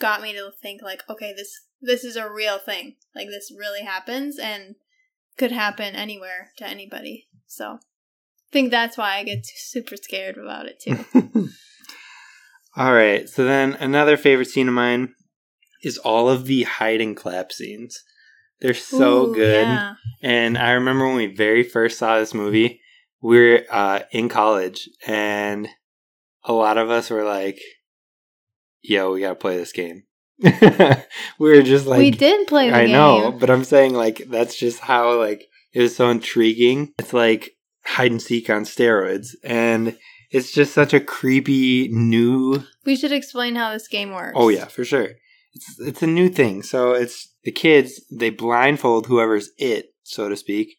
[0.00, 3.82] got me to think like okay this this is a real thing like this really
[3.82, 4.74] happens and
[5.36, 7.78] could happen anywhere to anybody so
[8.52, 11.48] I think that's why I get super scared about it too.
[12.76, 13.26] All right.
[13.26, 15.14] So then another favorite scene of mine
[15.82, 18.02] is all of the hide and clap scenes.
[18.60, 19.68] They're so Ooh, good.
[19.68, 19.94] Yeah.
[20.22, 22.81] And I remember when we very first saw this movie,
[23.22, 25.68] were uh, in college, and
[26.44, 27.60] a lot of us were like,
[28.82, 30.02] "Yo, we gotta play this game."
[30.42, 30.50] we
[31.38, 32.92] were just like, we did play the I game.
[32.92, 36.92] know, but I'm saying like that's just how like it was so intriguing.
[36.98, 37.52] It's like
[37.84, 39.96] hide and seek on steroids, and
[40.30, 42.64] it's just such a creepy new.
[42.84, 44.32] We should explain how this game works.
[44.34, 45.08] Oh yeah, for sure.
[45.54, 46.62] It's it's a new thing.
[46.62, 48.00] So it's the kids.
[48.10, 50.76] They blindfold whoever's it, so to speak.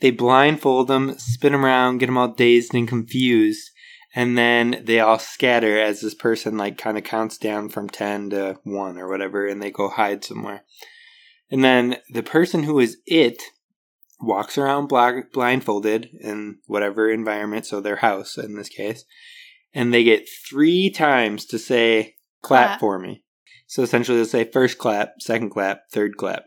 [0.00, 3.70] They blindfold them, spin them around, get them all dazed and confused,
[4.14, 8.30] and then they all scatter as this person like kind of counts down from ten
[8.30, 10.64] to one or whatever, and they go hide somewhere.
[11.50, 13.42] And then the person who is it
[14.20, 19.04] walks around blindfolded in whatever environment, so their house in this case,
[19.74, 22.80] and they get three times to say clap, Clap.
[22.80, 23.24] for me.
[23.66, 26.44] So essentially, they'll say first clap, second clap, third clap.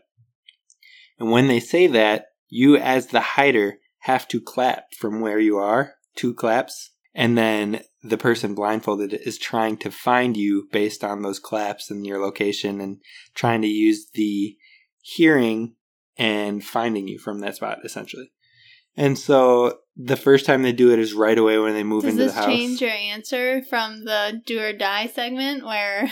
[1.18, 5.56] And when they say that, you as the hider have to clap from where you
[5.56, 11.22] are, two claps, and then the person blindfolded is trying to find you based on
[11.22, 12.98] those claps and your location and
[13.34, 14.54] trying to use the
[15.00, 15.76] hearing
[16.18, 18.30] and finding you from that spot essentially.
[18.98, 22.12] And so the first time they do it is right away when they move Does
[22.12, 22.44] into the house.
[22.44, 26.10] Does this change your answer from the do or die segment where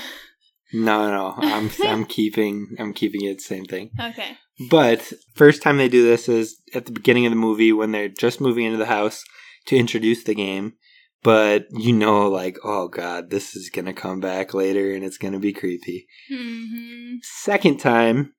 [0.73, 3.91] No, no, I'm I'm keeping I'm keeping it the same thing.
[4.01, 4.39] Okay.
[4.69, 8.09] But first time they do this is at the beginning of the movie when they're
[8.09, 9.25] just moving into the house
[9.67, 10.75] to introduce the game.
[11.23, 15.39] But you know, like, oh god, this is gonna come back later and it's gonna
[15.39, 16.07] be creepy.
[16.29, 18.35] hmm Second time,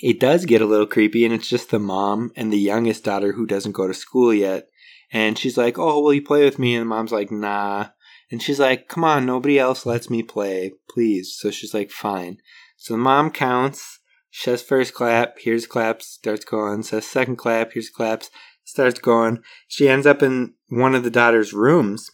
[0.00, 3.32] it does get a little creepy, and it's just the mom and the youngest daughter
[3.32, 4.68] who doesn't go to school yet.
[5.12, 6.74] And she's like, Oh, will you play with me?
[6.74, 7.88] And the mom's like, Nah.
[8.30, 11.34] And she's like, Come on, nobody else lets me play, please.
[11.38, 12.38] So she's like, Fine.
[12.76, 13.95] So the mom counts,
[14.36, 18.30] she says first clap, hears claps, starts going, says second clap, hears claps,
[18.64, 19.42] starts going.
[19.66, 22.10] She ends up in one of the daughter's rooms,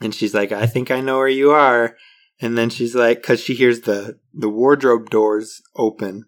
[0.00, 1.96] and she's like, I think I know where you are.
[2.40, 6.24] And then she's like, because she hears the, the wardrobe doors open.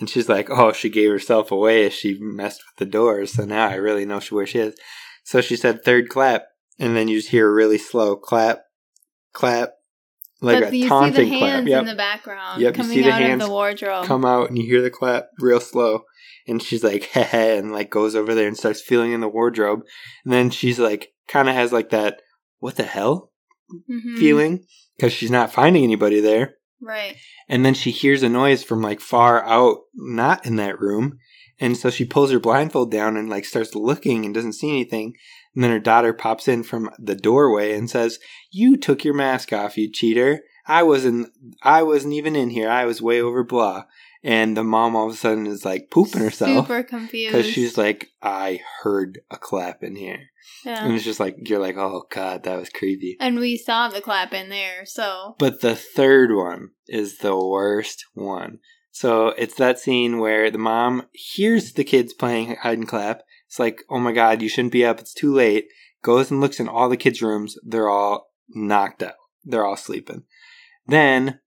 [0.00, 3.34] And she's like, oh, she gave herself away as she messed with the doors.
[3.34, 4.74] So now I really know where she is.
[5.22, 6.46] So she said third clap.
[6.76, 8.64] And then you just hear a really slow clap,
[9.32, 9.74] clap,
[10.40, 11.66] like but a you see the taunting hands clap.
[11.66, 11.80] Yep.
[11.80, 14.04] in the background Yep, you coming see the out hands of the wardrobe.
[14.06, 16.04] Come out and you hear the clap real slow.
[16.46, 19.28] And she's like, heh heh, and like goes over there and starts feeling in the
[19.28, 19.80] wardrobe.
[20.24, 22.20] And then she's like, kind of has like that,
[22.58, 23.32] what the hell
[23.90, 24.16] Mhm.
[24.18, 24.64] feeling?
[24.96, 26.54] Because she's not finding anybody there.
[26.80, 27.16] Right.
[27.48, 31.18] And then she hears a noise from like far out, not in that room.
[31.60, 35.14] And so she pulls her blindfold down and like starts looking and doesn't see anything.
[35.58, 39.52] And then her daughter pops in from the doorway and says, "You took your mask
[39.52, 40.44] off, you cheater.
[40.68, 41.32] I wasn't
[41.64, 42.68] I wasn't even in here.
[42.70, 43.86] I was way over blah."
[44.22, 47.32] And the mom all of a sudden is like pooping herself Super confused.
[47.32, 50.30] because she's like, "I heard a clap in here."
[50.64, 54.00] And it's just like you're like, "Oh god, that was creepy." And we saw the
[54.00, 58.60] clap in there, so But the third one is the worst one.
[58.92, 63.22] So it's that scene where the mom hears the kids playing hide and clap.
[63.48, 65.00] It's like, oh my god, you shouldn't be up.
[65.00, 65.68] It's too late.
[66.02, 67.58] Goes and looks in all the kids' rooms.
[67.64, 69.14] They're all knocked out.
[69.44, 70.24] They're all sleeping.
[70.86, 71.40] Then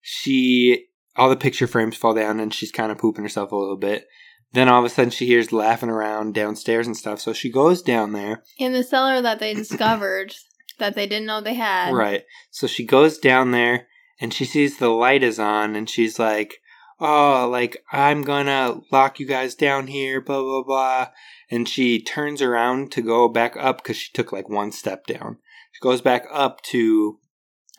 [0.00, 0.86] she,
[1.16, 4.06] all the picture frames fall down and she's kind of pooping herself a little bit.
[4.52, 7.20] Then all of a sudden she hears laughing around downstairs and stuff.
[7.20, 8.42] So she goes down there.
[8.58, 10.34] In the cellar that they discovered
[10.78, 11.94] that they didn't know they had.
[11.94, 12.24] Right.
[12.50, 13.86] So she goes down there
[14.20, 16.58] and she sees the light is on and she's like,
[17.00, 21.08] Oh, like, I'm gonna lock you guys down here, blah, blah, blah.
[21.50, 25.38] And she turns around to go back up because she took like one step down.
[25.72, 27.18] She goes back up to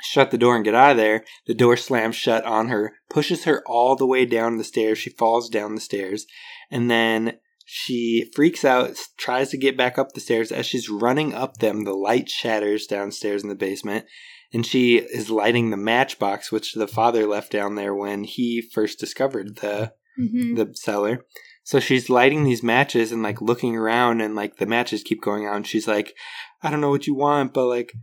[0.02, 1.24] shut the door and get out of there.
[1.46, 4.98] The door slams shut on her, pushes her all the way down the stairs.
[4.98, 6.26] She falls down the stairs.
[6.72, 10.52] And then she freaks out, tries to get back up the stairs.
[10.52, 14.06] As she's running up them, the light shatters downstairs in the basement.
[14.54, 19.00] And she is lighting the matchbox, which the father left down there when he first
[19.00, 21.26] discovered the hmm the cellar.
[21.64, 25.46] So she's lighting these matches and like looking around, and like the matches keep going
[25.46, 25.56] out.
[25.56, 26.16] And she's like,
[26.62, 27.94] "I don't know what you want, but like,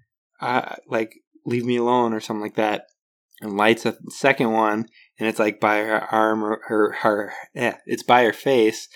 [0.41, 1.13] uh, like
[1.45, 2.87] leave me alone" or something like that.
[3.41, 4.87] And lights a second one,
[5.19, 8.89] and it's like by her arm or her her yeah, it's by her face,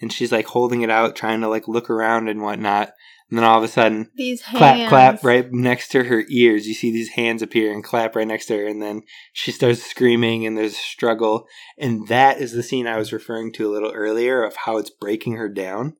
[0.00, 2.92] and she's like holding it out, trying to like look around and whatnot.
[3.30, 4.58] And then all of a sudden, These hands.
[4.58, 6.66] clap clap right next to her ears.
[6.66, 9.02] You see these hands appear and clap right next to her and then
[9.32, 11.46] she starts screaming and there's a struggle.
[11.78, 14.90] And that is the scene i was referring to a little earlier of how it's
[14.90, 15.96] breaking her down.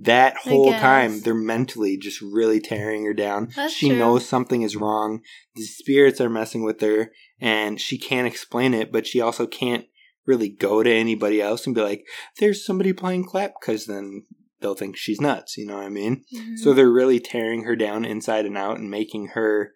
[0.00, 3.48] That whole time they're mentally just really tearing her down.
[3.56, 3.98] That's she true.
[3.98, 5.22] knows something is wrong.
[5.56, 7.10] The spirits are messing with her
[7.40, 9.86] and she can't explain it but she also can't
[10.26, 12.06] really go to anybody else and be like
[12.38, 14.24] there's somebody playing clap because then
[14.60, 16.58] they'll think she's nuts you know what i mean Mhm.
[16.58, 19.72] so they're really tearing her down inside and out and making her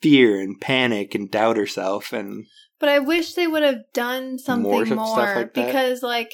[0.00, 2.46] fear and panic and doubt herself and
[2.78, 6.32] But I wish they would have done something More more, like because, like,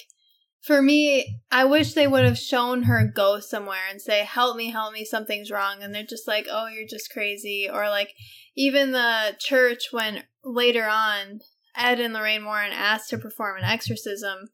[0.62, 4.70] for me, I wish they would have shown her go somewhere and say, "Help me,
[4.70, 8.14] help me, something's wrong," and they're just like, "Oh, you're just crazy," or like
[8.56, 11.40] even the church when later on
[11.76, 14.48] Ed and Lorraine Warren asked to perform an exorcism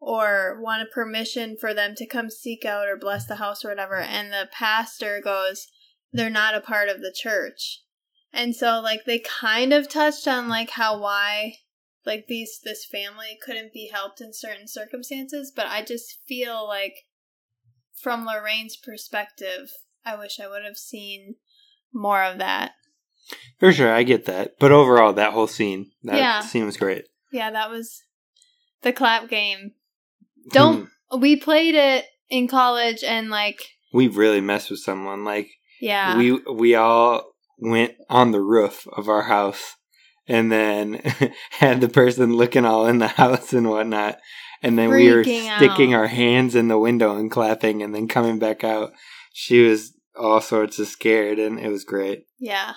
[0.00, 3.68] or want a permission for them to come seek out or bless the house or
[3.68, 5.66] whatever, and the pastor goes,
[6.12, 7.80] "They're not a part of the church."
[8.32, 11.54] And so like they kind of touched on like how why
[12.06, 16.94] like these this family couldn't be helped in certain circumstances, but I just feel like
[18.00, 19.70] from Lorraine's perspective,
[20.04, 21.34] I wish I would have seen
[21.92, 22.72] more of that.
[23.58, 26.40] for sure i get that but overall that whole scene that Yeah.
[26.40, 28.04] scene was great Yeah, that was
[28.82, 29.72] the clap game.
[30.50, 31.20] Don't hmm.
[31.20, 33.60] we played it in college and like
[33.92, 35.48] we really messed with someone like
[35.80, 36.16] yeah.
[36.16, 39.76] we we all went on the roof of our house
[40.26, 41.00] and then
[41.52, 44.18] had the person looking all in the house and whatnot
[44.62, 46.00] and then we were sticking out.
[46.00, 48.92] our hands in the window and clapping and then coming back out
[49.32, 52.74] she was all sorts of scared and it was great yeah.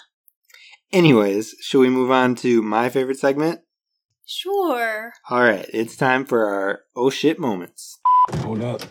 [0.91, 3.61] anyways should we move on to my favorite segment
[4.25, 5.13] Sure.
[5.29, 7.99] all right it's time for our oh shit moments
[8.39, 8.81] Hold up.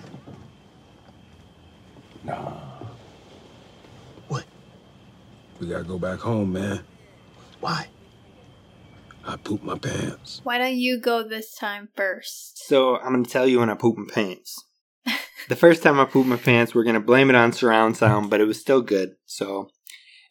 [2.24, 2.60] Nah.
[4.28, 4.44] What?
[5.58, 6.80] We gotta go back home, man.
[7.60, 7.88] Why?
[9.24, 10.40] I pooped my pants.
[10.44, 12.66] Why don't you go this time first?
[12.66, 14.64] So I'm gonna tell you when I poop my pants.
[15.48, 18.40] the first time I pooped my pants, we're gonna blame it on surround sound, but
[18.40, 19.16] it was still good.
[19.26, 19.70] So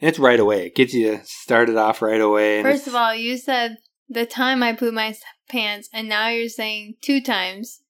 [0.01, 0.67] and it's right away.
[0.67, 2.61] It gets you started off right away.
[2.63, 3.77] First of all, you said
[4.09, 5.15] the time I pooped my
[5.47, 7.81] pants, and now you're saying two times.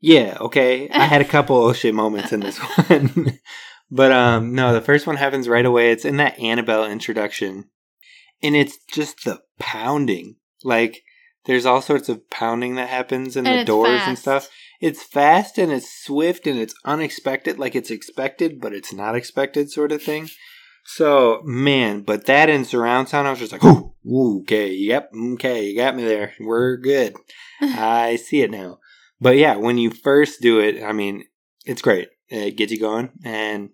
[0.00, 0.88] yeah, okay.
[0.90, 3.38] I had a couple oh shit moments in this one,
[3.90, 5.90] but um, no, the first one happens right away.
[5.90, 7.70] It's in that Annabelle introduction,
[8.42, 10.36] and it's just the pounding.
[10.62, 11.02] Like
[11.44, 14.50] there's all sorts of pounding that happens in And the doors and stuff.
[14.80, 19.70] It's fast and it's swift and it's unexpected, like it's expected, but it's not expected,
[19.70, 20.28] sort of thing.
[20.90, 25.10] So, man, but that in surround sound, I was just like, ooh, ooh, okay, yep,
[25.34, 26.32] okay, you got me there.
[26.40, 27.14] We're good.
[27.60, 28.78] I see it now.
[29.20, 31.24] But yeah, when you first do it, I mean,
[31.66, 32.08] it's great.
[32.28, 33.68] It gets you going and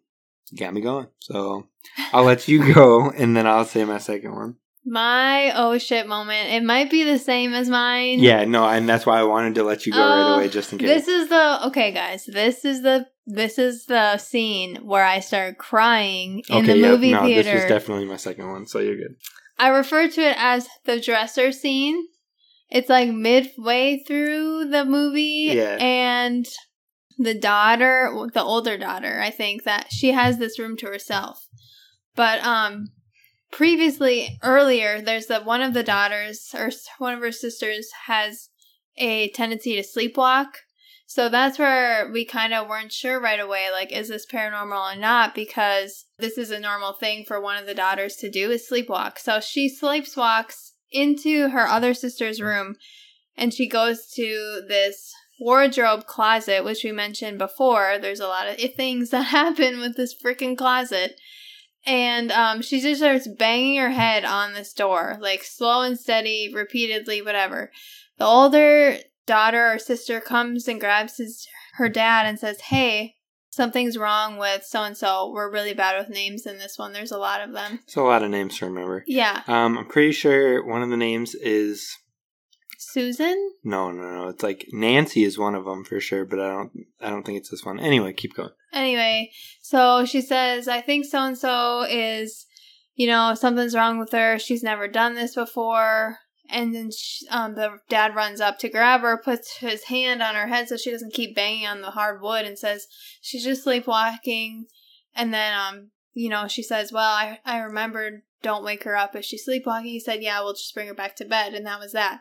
[0.59, 1.07] got me going.
[1.21, 1.69] So
[2.13, 4.57] I'll let you go and then I'll say my second one.
[4.85, 6.51] My oh shit moment.
[6.51, 8.19] It might be the same as mine.
[8.19, 10.51] Yeah, no, and that's why I wanted to let you go right Oh, away uh,
[10.51, 10.89] just in case.
[10.89, 12.27] This is the okay, guys.
[12.27, 17.13] This is the this is the scene where I start crying in the yeah, movie
[17.13, 17.43] no, theater.
[17.43, 19.17] this was definitely my second one, so you're good.
[19.59, 22.07] I refer to it as the dresser scene.
[22.71, 25.77] It's like midway through the movie, Yeah.
[25.81, 26.47] and
[27.19, 31.47] the daughter, the older daughter, I think that she has this room to herself.
[32.17, 32.89] But um,
[33.53, 38.51] previously, earlier, there's that one of the daughters or one of her sisters has
[38.97, 40.47] a tendency to sleepwalk.
[41.15, 44.99] So that's where we kind of weren't sure right away like, is this paranormal or
[44.99, 45.33] not?
[45.33, 49.21] Because this is a normal thing for one of the daughters to do is sleepwalk.
[49.21, 52.75] So she sleepwalks into her other sister's room
[53.37, 57.97] and she goes to this wardrobe closet, which we mentioned before.
[58.01, 61.15] There's a lot of things that happen with this freaking closet.
[61.87, 66.51] And um, she just starts banging her head on this door, like slow and steady,
[66.53, 67.71] repeatedly, whatever.
[68.19, 73.15] The older daughter or sister comes and grabs his her dad and says, "Hey,
[73.51, 75.31] something's wrong with so and so.
[75.33, 76.93] We're really bad with names in this one.
[76.93, 79.05] There's a lot of them." It's a lot of names to remember.
[79.07, 81.97] Yeah, Um, I'm pretty sure one of the names is
[82.79, 83.51] Susan.
[83.65, 84.29] no, no, no.
[84.29, 87.39] It's like Nancy is one of them for sure, but I don't, I don't think
[87.39, 87.81] it's this one.
[87.81, 88.51] Anyway, keep going.
[88.73, 89.31] Anyway,
[89.63, 92.47] so she says, I think so and so is,
[92.95, 94.39] you know, something's wrong with her.
[94.39, 96.19] She's never done this before.
[96.51, 100.35] And then she, um, the dad runs up to grab her, puts his hand on
[100.35, 102.87] her head so she doesn't keep banging on the hard wood, and says,
[103.23, 104.67] She's just sleepwalking.
[105.15, 109.17] And then, um, you know, she says, Well, I, I remembered, don't wake her up
[109.17, 109.91] if she's sleepwalking.
[109.91, 111.55] He said, Yeah, we'll just bring her back to bed.
[111.55, 112.21] And that was that.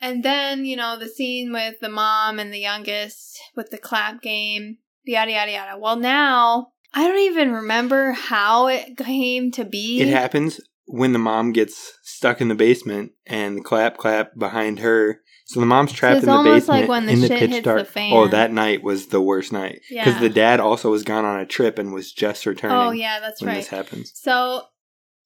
[0.00, 4.22] And then, you know, the scene with the mom and the youngest with the clap
[4.22, 5.78] game, yada, yada, yada.
[5.78, 10.00] Well, now, I don't even remember how it came to be.
[10.00, 14.80] It happens when the mom gets stuck in the basement and the clap clap behind
[14.80, 15.20] her.
[15.46, 17.38] So the mom's trapped it's in the almost basement like when the in the shit
[17.38, 17.78] pitch hits dark.
[17.78, 18.12] the fan.
[18.12, 20.20] Oh, that night was the worst night because Yeah.
[20.20, 22.76] the dad also was gone on a trip and was just returning.
[22.76, 23.56] Oh, yeah, that's when right.
[23.56, 24.12] this happens.
[24.14, 24.64] So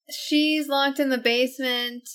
[0.09, 2.07] she's locked in the basement.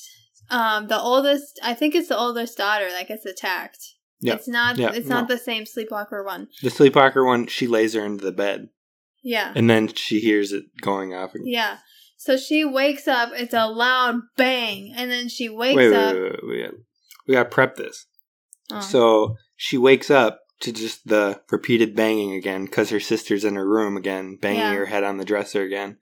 [0.50, 3.84] Um, the oldest, I think it's the oldest daughter that gets attacked.
[4.20, 4.34] Yeah.
[4.34, 4.78] It's not.
[4.78, 5.34] Yeah, it's not no.
[5.34, 6.48] the same sleepwalker one.
[6.62, 8.70] The sleepwalker one, she lays her into the bed
[9.22, 9.52] Yeah.
[9.54, 11.34] and then she hears it going off.
[11.34, 11.46] Again.
[11.46, 11.76] Yeah.
[12.20, 13.30] So she wakes up.
[13.34, 16.14] It's a loud bang, and then she wakes Wait, wait, up.
[16.14, 16.74] wait, wait, we got
[17.28, 18.06] we got to prep this.
[18.72, 18.80] Oh.
[18.80, 23.66] So she wakes up to just the repeated banging again because her sister's in her
[23.66, 24.74] room again, banging Yeah.
[24.74, 25.98] her head on the dresser again.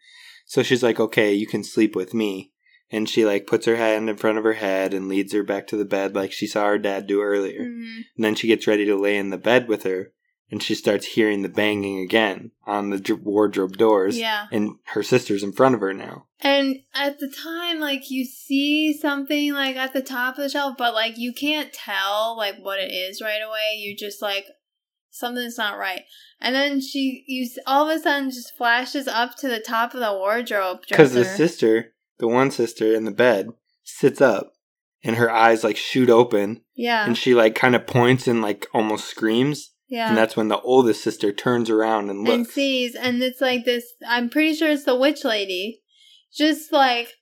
[0.46, 2.52] So she's like, "Okay, you can sleep with me."
[2.90, 5.66] And she like puts her hand in front of her head and leads her back
[5.66, 7.60] to the bed like she saw her dad do earlier.
[7.60, 8.04] Mhm.
[8.16, 10.12] And then she gets ready to lay in the bed with her,
[10.50, 14.16] and she starts hearing the banging again on the wardrobe doors.
[14.18, 14.46] Yeah.
[14.52, 16.26] And her sister's in front of her now.
[16.40, 20.76] And at the time, like you see something like at the top of the shelf,
[20.78, 23.76] but like you can't tell like what it is right away.
[23.76, 24.46] You just like
[25.10, 26.02] something's not right.
[26.40, 30.00] And then she, you all of a sudden just flashes up to the top of
[30.00, 33.48] the wardrobe Because the sister, the one sister in the bed,
[33.82, 34.52] sits up,
[35.02, 38.66] and her eyes like shoot open, yeah, and she like kind of points and like
[38.74, 39.72] almost screams.
[39.88, 42.34] Yeah, And that's when the oldest sister turns around and looks.
[42.34, 43.84] and sees, and it's like this.
[44.06, 45.82] I'm pretty sure it's the witch lady.
[46.32, 47.14] Just like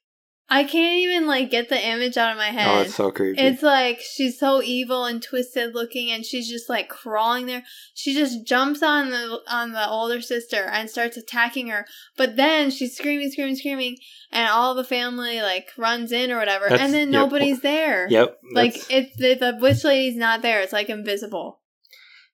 [0.49, 2.69] I can't even like get the image out of my oh, head.
[2.69, 3.41] oh, it's so creepy.
[3.41, 7.65] It's like she's so evil and twisted looking, and she's just like crawling there.
[7.95, 11.87] She just jumps on the on the older sister and starts attacking her.
[12.17, 13.97] But then she's screaming, screaming, screaming,
[14.31, 17.23] and all the family like runs in or whatever, That's- and then yep.
[17.23, 18.07] nobody's there.
[18.11, 18.39] yep.
[18.53, 20.61] Like it's the, the witch lady's not there.
[20.61, 21.61] It's like invisible.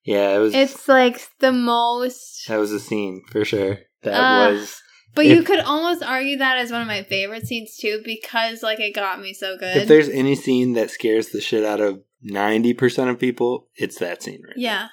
[0.05, 0.55] Yeah, it was.
[0.55, 2.47] It's like the most.
[2.49, 3.79] that was a scene for sure.
[4.03, 4.51] That Ah.
[4.51, 4.81] was.
[5.15, 8.79] But you could almost argue that as one of my favorite scenes too, because like
[8.79, 9.77] it got me so good.
[9.77, 13.99] If there's any scene that scares the shit out of ninety percent of people, it's
[13.99, 14.57] that scene right.
[14.57, 14.89] Yeah.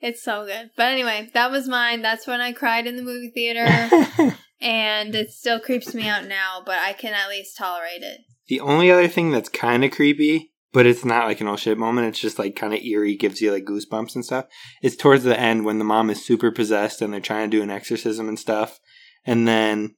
[0.00, 0.70] It's so good.
[0.76, 2.02] But anyway, that was mine.
[2.02, 3.64] That's when I cried in the movie theater.
[4.60, 8.20] and it still creeps me out now, but I can at least tolerate it.
[8.48, 11.78] The only other thing that's kind of creepy, but it's not like an oh shit
[11.78, 14.46] moment, it's just like kind of eerie, gives you like goosebumps and stuff,
[14.82, 17.62] It's towards the end when the mom is super possessed and they're trying to do
[17.62, 18.80] an exorcism and stuff.
[19.24, 19.94] And then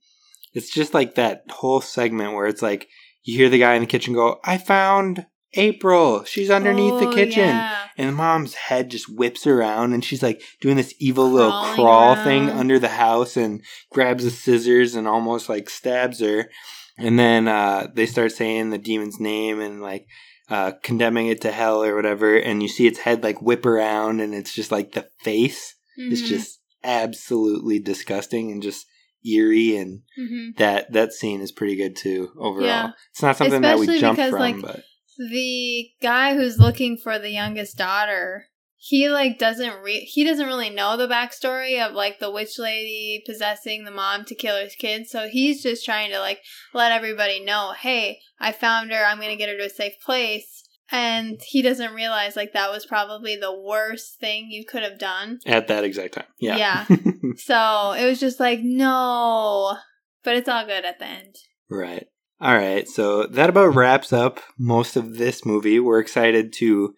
[0.53, 2.89] it's just like that whole segment where it's like
[3.23, 6.25] you hear the guy in the kitchen go, I found April.
[6.25, 7.49] She's underneath the Oh, kitchen.
[7.49, 7.87] yeah.
[7.97, 11.75] And the mom's head just whips around and she's like doing this evil little Crawling
[11.77, 13.63] crawl thing under the house and
[13.93, 16.51] grabs the scissors and almost like stabs her.
[16.99, 20.07] And then uh, they start saying the demon's name and like
[20.51, 22.37] uh, condemning it to hell or whatever.
[22.37, 26.23] And you see its head like whip around and it's just like the face is
[26.23, 26.27] Mhm.
[26.27, 28.87] just absolutely disgusting and just
[29.25, 29.77] eerie.
[29.77, 30.57] And Mhm.
[30.57, 32.67] that, that scene is pretty good too overall.
[32.67, 32.91] Yeah.
[33.11, 34.85] It's not something that we jump because, from, like, but
[35.17, 38.49] the guy who's looking for the youngest daughter
[38.87, 43.23] he like doesn't re- he doesn't really know the backstory of like the witch lady
[43.27, 46.41] possessing the mom to kill his kids so he's just trying to like
[46.73, 50.63] let everybody know hey i found her i'm gonna get her to a safe place
[50.91, 55.39] and he doesn't realize like that was probably the worst thing you could have done
[55.47, 56.27] at that exact time.
[56.39, 56.57] Yeah.
[56.57, 56.97] Yeah.
[57.39, 59.77] so it was just like no
[60.23, 61.37] but it's all good at the end
[61.71, 62.07] Right.
[62.41, 62.89] All right.
[62.89, 65.81] So that about wraps up most of this movie.
[65.81, 66.95] We're excited to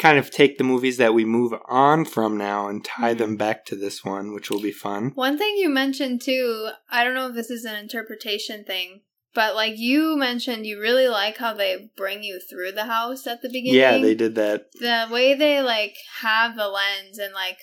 [0.00, 3.18] kind of take the movies that we move on from now and tie Mhm.
[3.18, 5.12] them back to this one, which will be fun.
[5.14, 9.02] One thing you mentioned too, I don't know if this is an interpretation thing,
[9.34, 13.42] but like you mentioned, you really like how they bring you through the house at
[13.42, 13.78] the beginning.
[13.78, 14.72] Yeah, they did that.
[14.72, 17.58] The way they like have the lens and like,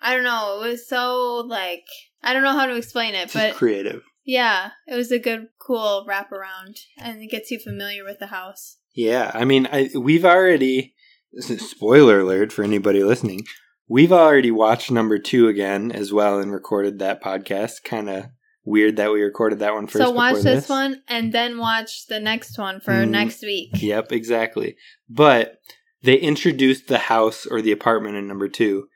[0.00, 1.84] I don't know, it was so like,
[2.22, 4.02] I don't know how to explain it, Just but creative.
[4.24, 8.78] yeah, it was a good, cool wraparound and it gets you familiar with the house.
[8.94, 10.94] Yeah, I mean, I, we've already
[11.40, 13.44] spoiler alert for anybody listening.
[13.88, 17.84] We've already watched number two again as well and recorded that podcast.
[17.84, 18.26] Kind of
[18.64, 20.04] weird that we recorded that one first.
[20.04, 23.08] so watch before this, one and then watch the next one for Mm.
[23.10, 23.70] next week.
[23.80, 24.76] Yep, exactly.
[25.08, 25.54] But
[26.02, 28.88] they introduced the house or the apartment in number two.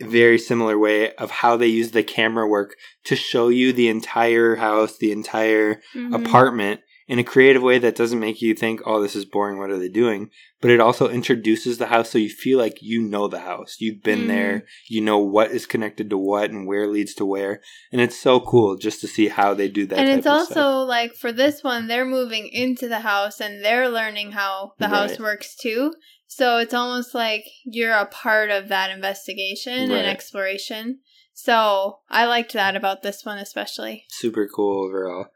[0.00, 4.56] Very similar way of how they use the camera work to show you the entire
[4.56, 6.12] house, the entire Mhm.
[6.26, 9.58] apartment in a creative way that doesn't make you think, oh, this is boring.
[9.58, 10.30] What are they doing?
[10.60, 13.76] But it also introduces the house so you feel like you know the house.
[13.78, 14.28] You've been Mhm.
[14.28, 14.64] there.
[14.88, 17.60] You know what is connected to what and where leads to where.
[17.92, 19.98] And it's so cool just to see how they do that.
[19.98, 24.32] and it's also like for this one they're moving into the house and they're learning
[24.32, 25.92] how the house works too
[26.26, 29.98] so it's almost like you're a part of that investigation Right.
[29.98, 31.00] and exploration
[31.32, 35.26] so i liked that about this one especially super cool overall.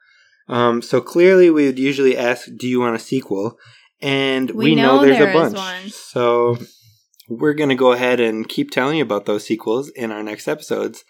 [0.48, 3.58] Um, so clearly, we would usually ask, "Do you want a sequel?"
[4.00, 5.92] And we, We know, know there's there a bunch.
[5.92, 6.56] So
[7.28, 11.04] we're gonna go ahead and keep telling you about those sequels in our next episodes.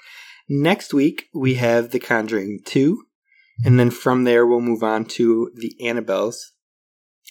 [0.49, 3.05] Next week we have The Conjuring Two,
[3.64, 6.36] and then from there we'll move on to the Annabelles.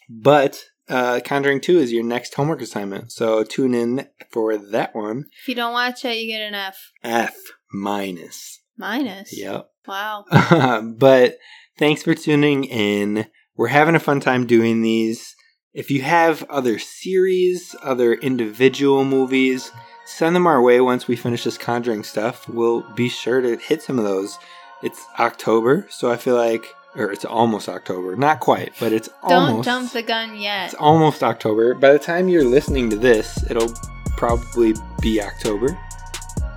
[0.09, 5.25] But uh, Conjuring Two is your next homework assignment, so tune in for that one.
[5.41, 7.35] if you don't watch it you get an f F
[7.73, 8.61] minus.
[8.77, 9.69] minus Yep.
[9.87, 10.23] wow
[10.97, 11.37] but
[11.77, 13.27] thanks for tuning in.
[13.55, 15.35] We're having a fun time doing these.
[15.73, 19.71] If you have other series, other individual movies,
[20.05, 22.49] send them our way once we finish this Conjuring stuff.
[22.49, 24.37] We'll be sure to hit some of those.
[24.81, 26.65] It's October, so I feel like,
[26.95, 28.15] or it's almost October.
[28.15, 29.65] Not quite, but it's almost don't almost.
[29.65, 31.73] jump the gun yet It's almost October.
[31.75, 33.73] By the time you're listening to this, it'll
[34.17, 35.77] probably be October.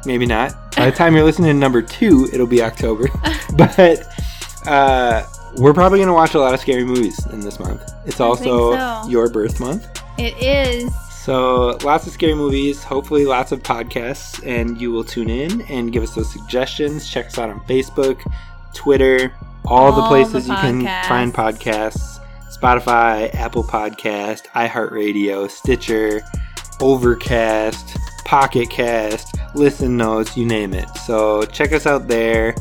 [0.07, 0.75] Maybe not.
[0.77, 3.09] By the time you're listening to number two, it'll be October.
[3.57, 4.07] but
[4.67, 5.25] uh,
[5.57, 7.83] we're probably going to watch a lot of scary movies in this month.
[8.07, 9.09] It's also so.
[9.09, 9.87] your birth month.
[10.19, 10.93] it is
[11.25, 15.93] So lots of scary movies, hopefully lots of podcasts, and you will tune in and
[15.93, 17.09] give us those suggestions.
[17.09, 18.21] Check us out on Facebook,
[18.75, 19.33] Twitter,
[19.65, 22.19] all, the places the you can find podcasts.
[22.51, 26.21] Spotify, Apple Podcast, iHeartRadio, Stitcher,
[26.81, 30.89] Overcast, Pocket Cast, Listen Notes, you name it.
[31.07, 32.55] So check us out there.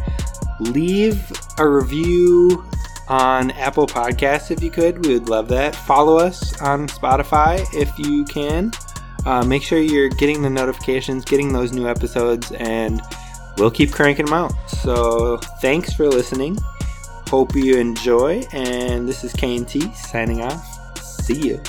[0.59, 2.63] Leave a review
[3.07, 5.05] on Apple Podcasts if you could.
[5.05, 5.75] We would love that.
[5.75, 8.71] Follow us on Spotify if you can.
[9.25, 13.01] Uh, make sure you're getting the notifications, getting those new episodes, and
[13.57, 14.53] we'll keep cranking them out.
[14.69, 16.57] So thanks for listening.
[17.27, 18.43] Hope you enjoy.
[18.53, 20.97] And this is K&T signing off.
[20.99, 21.61] See you.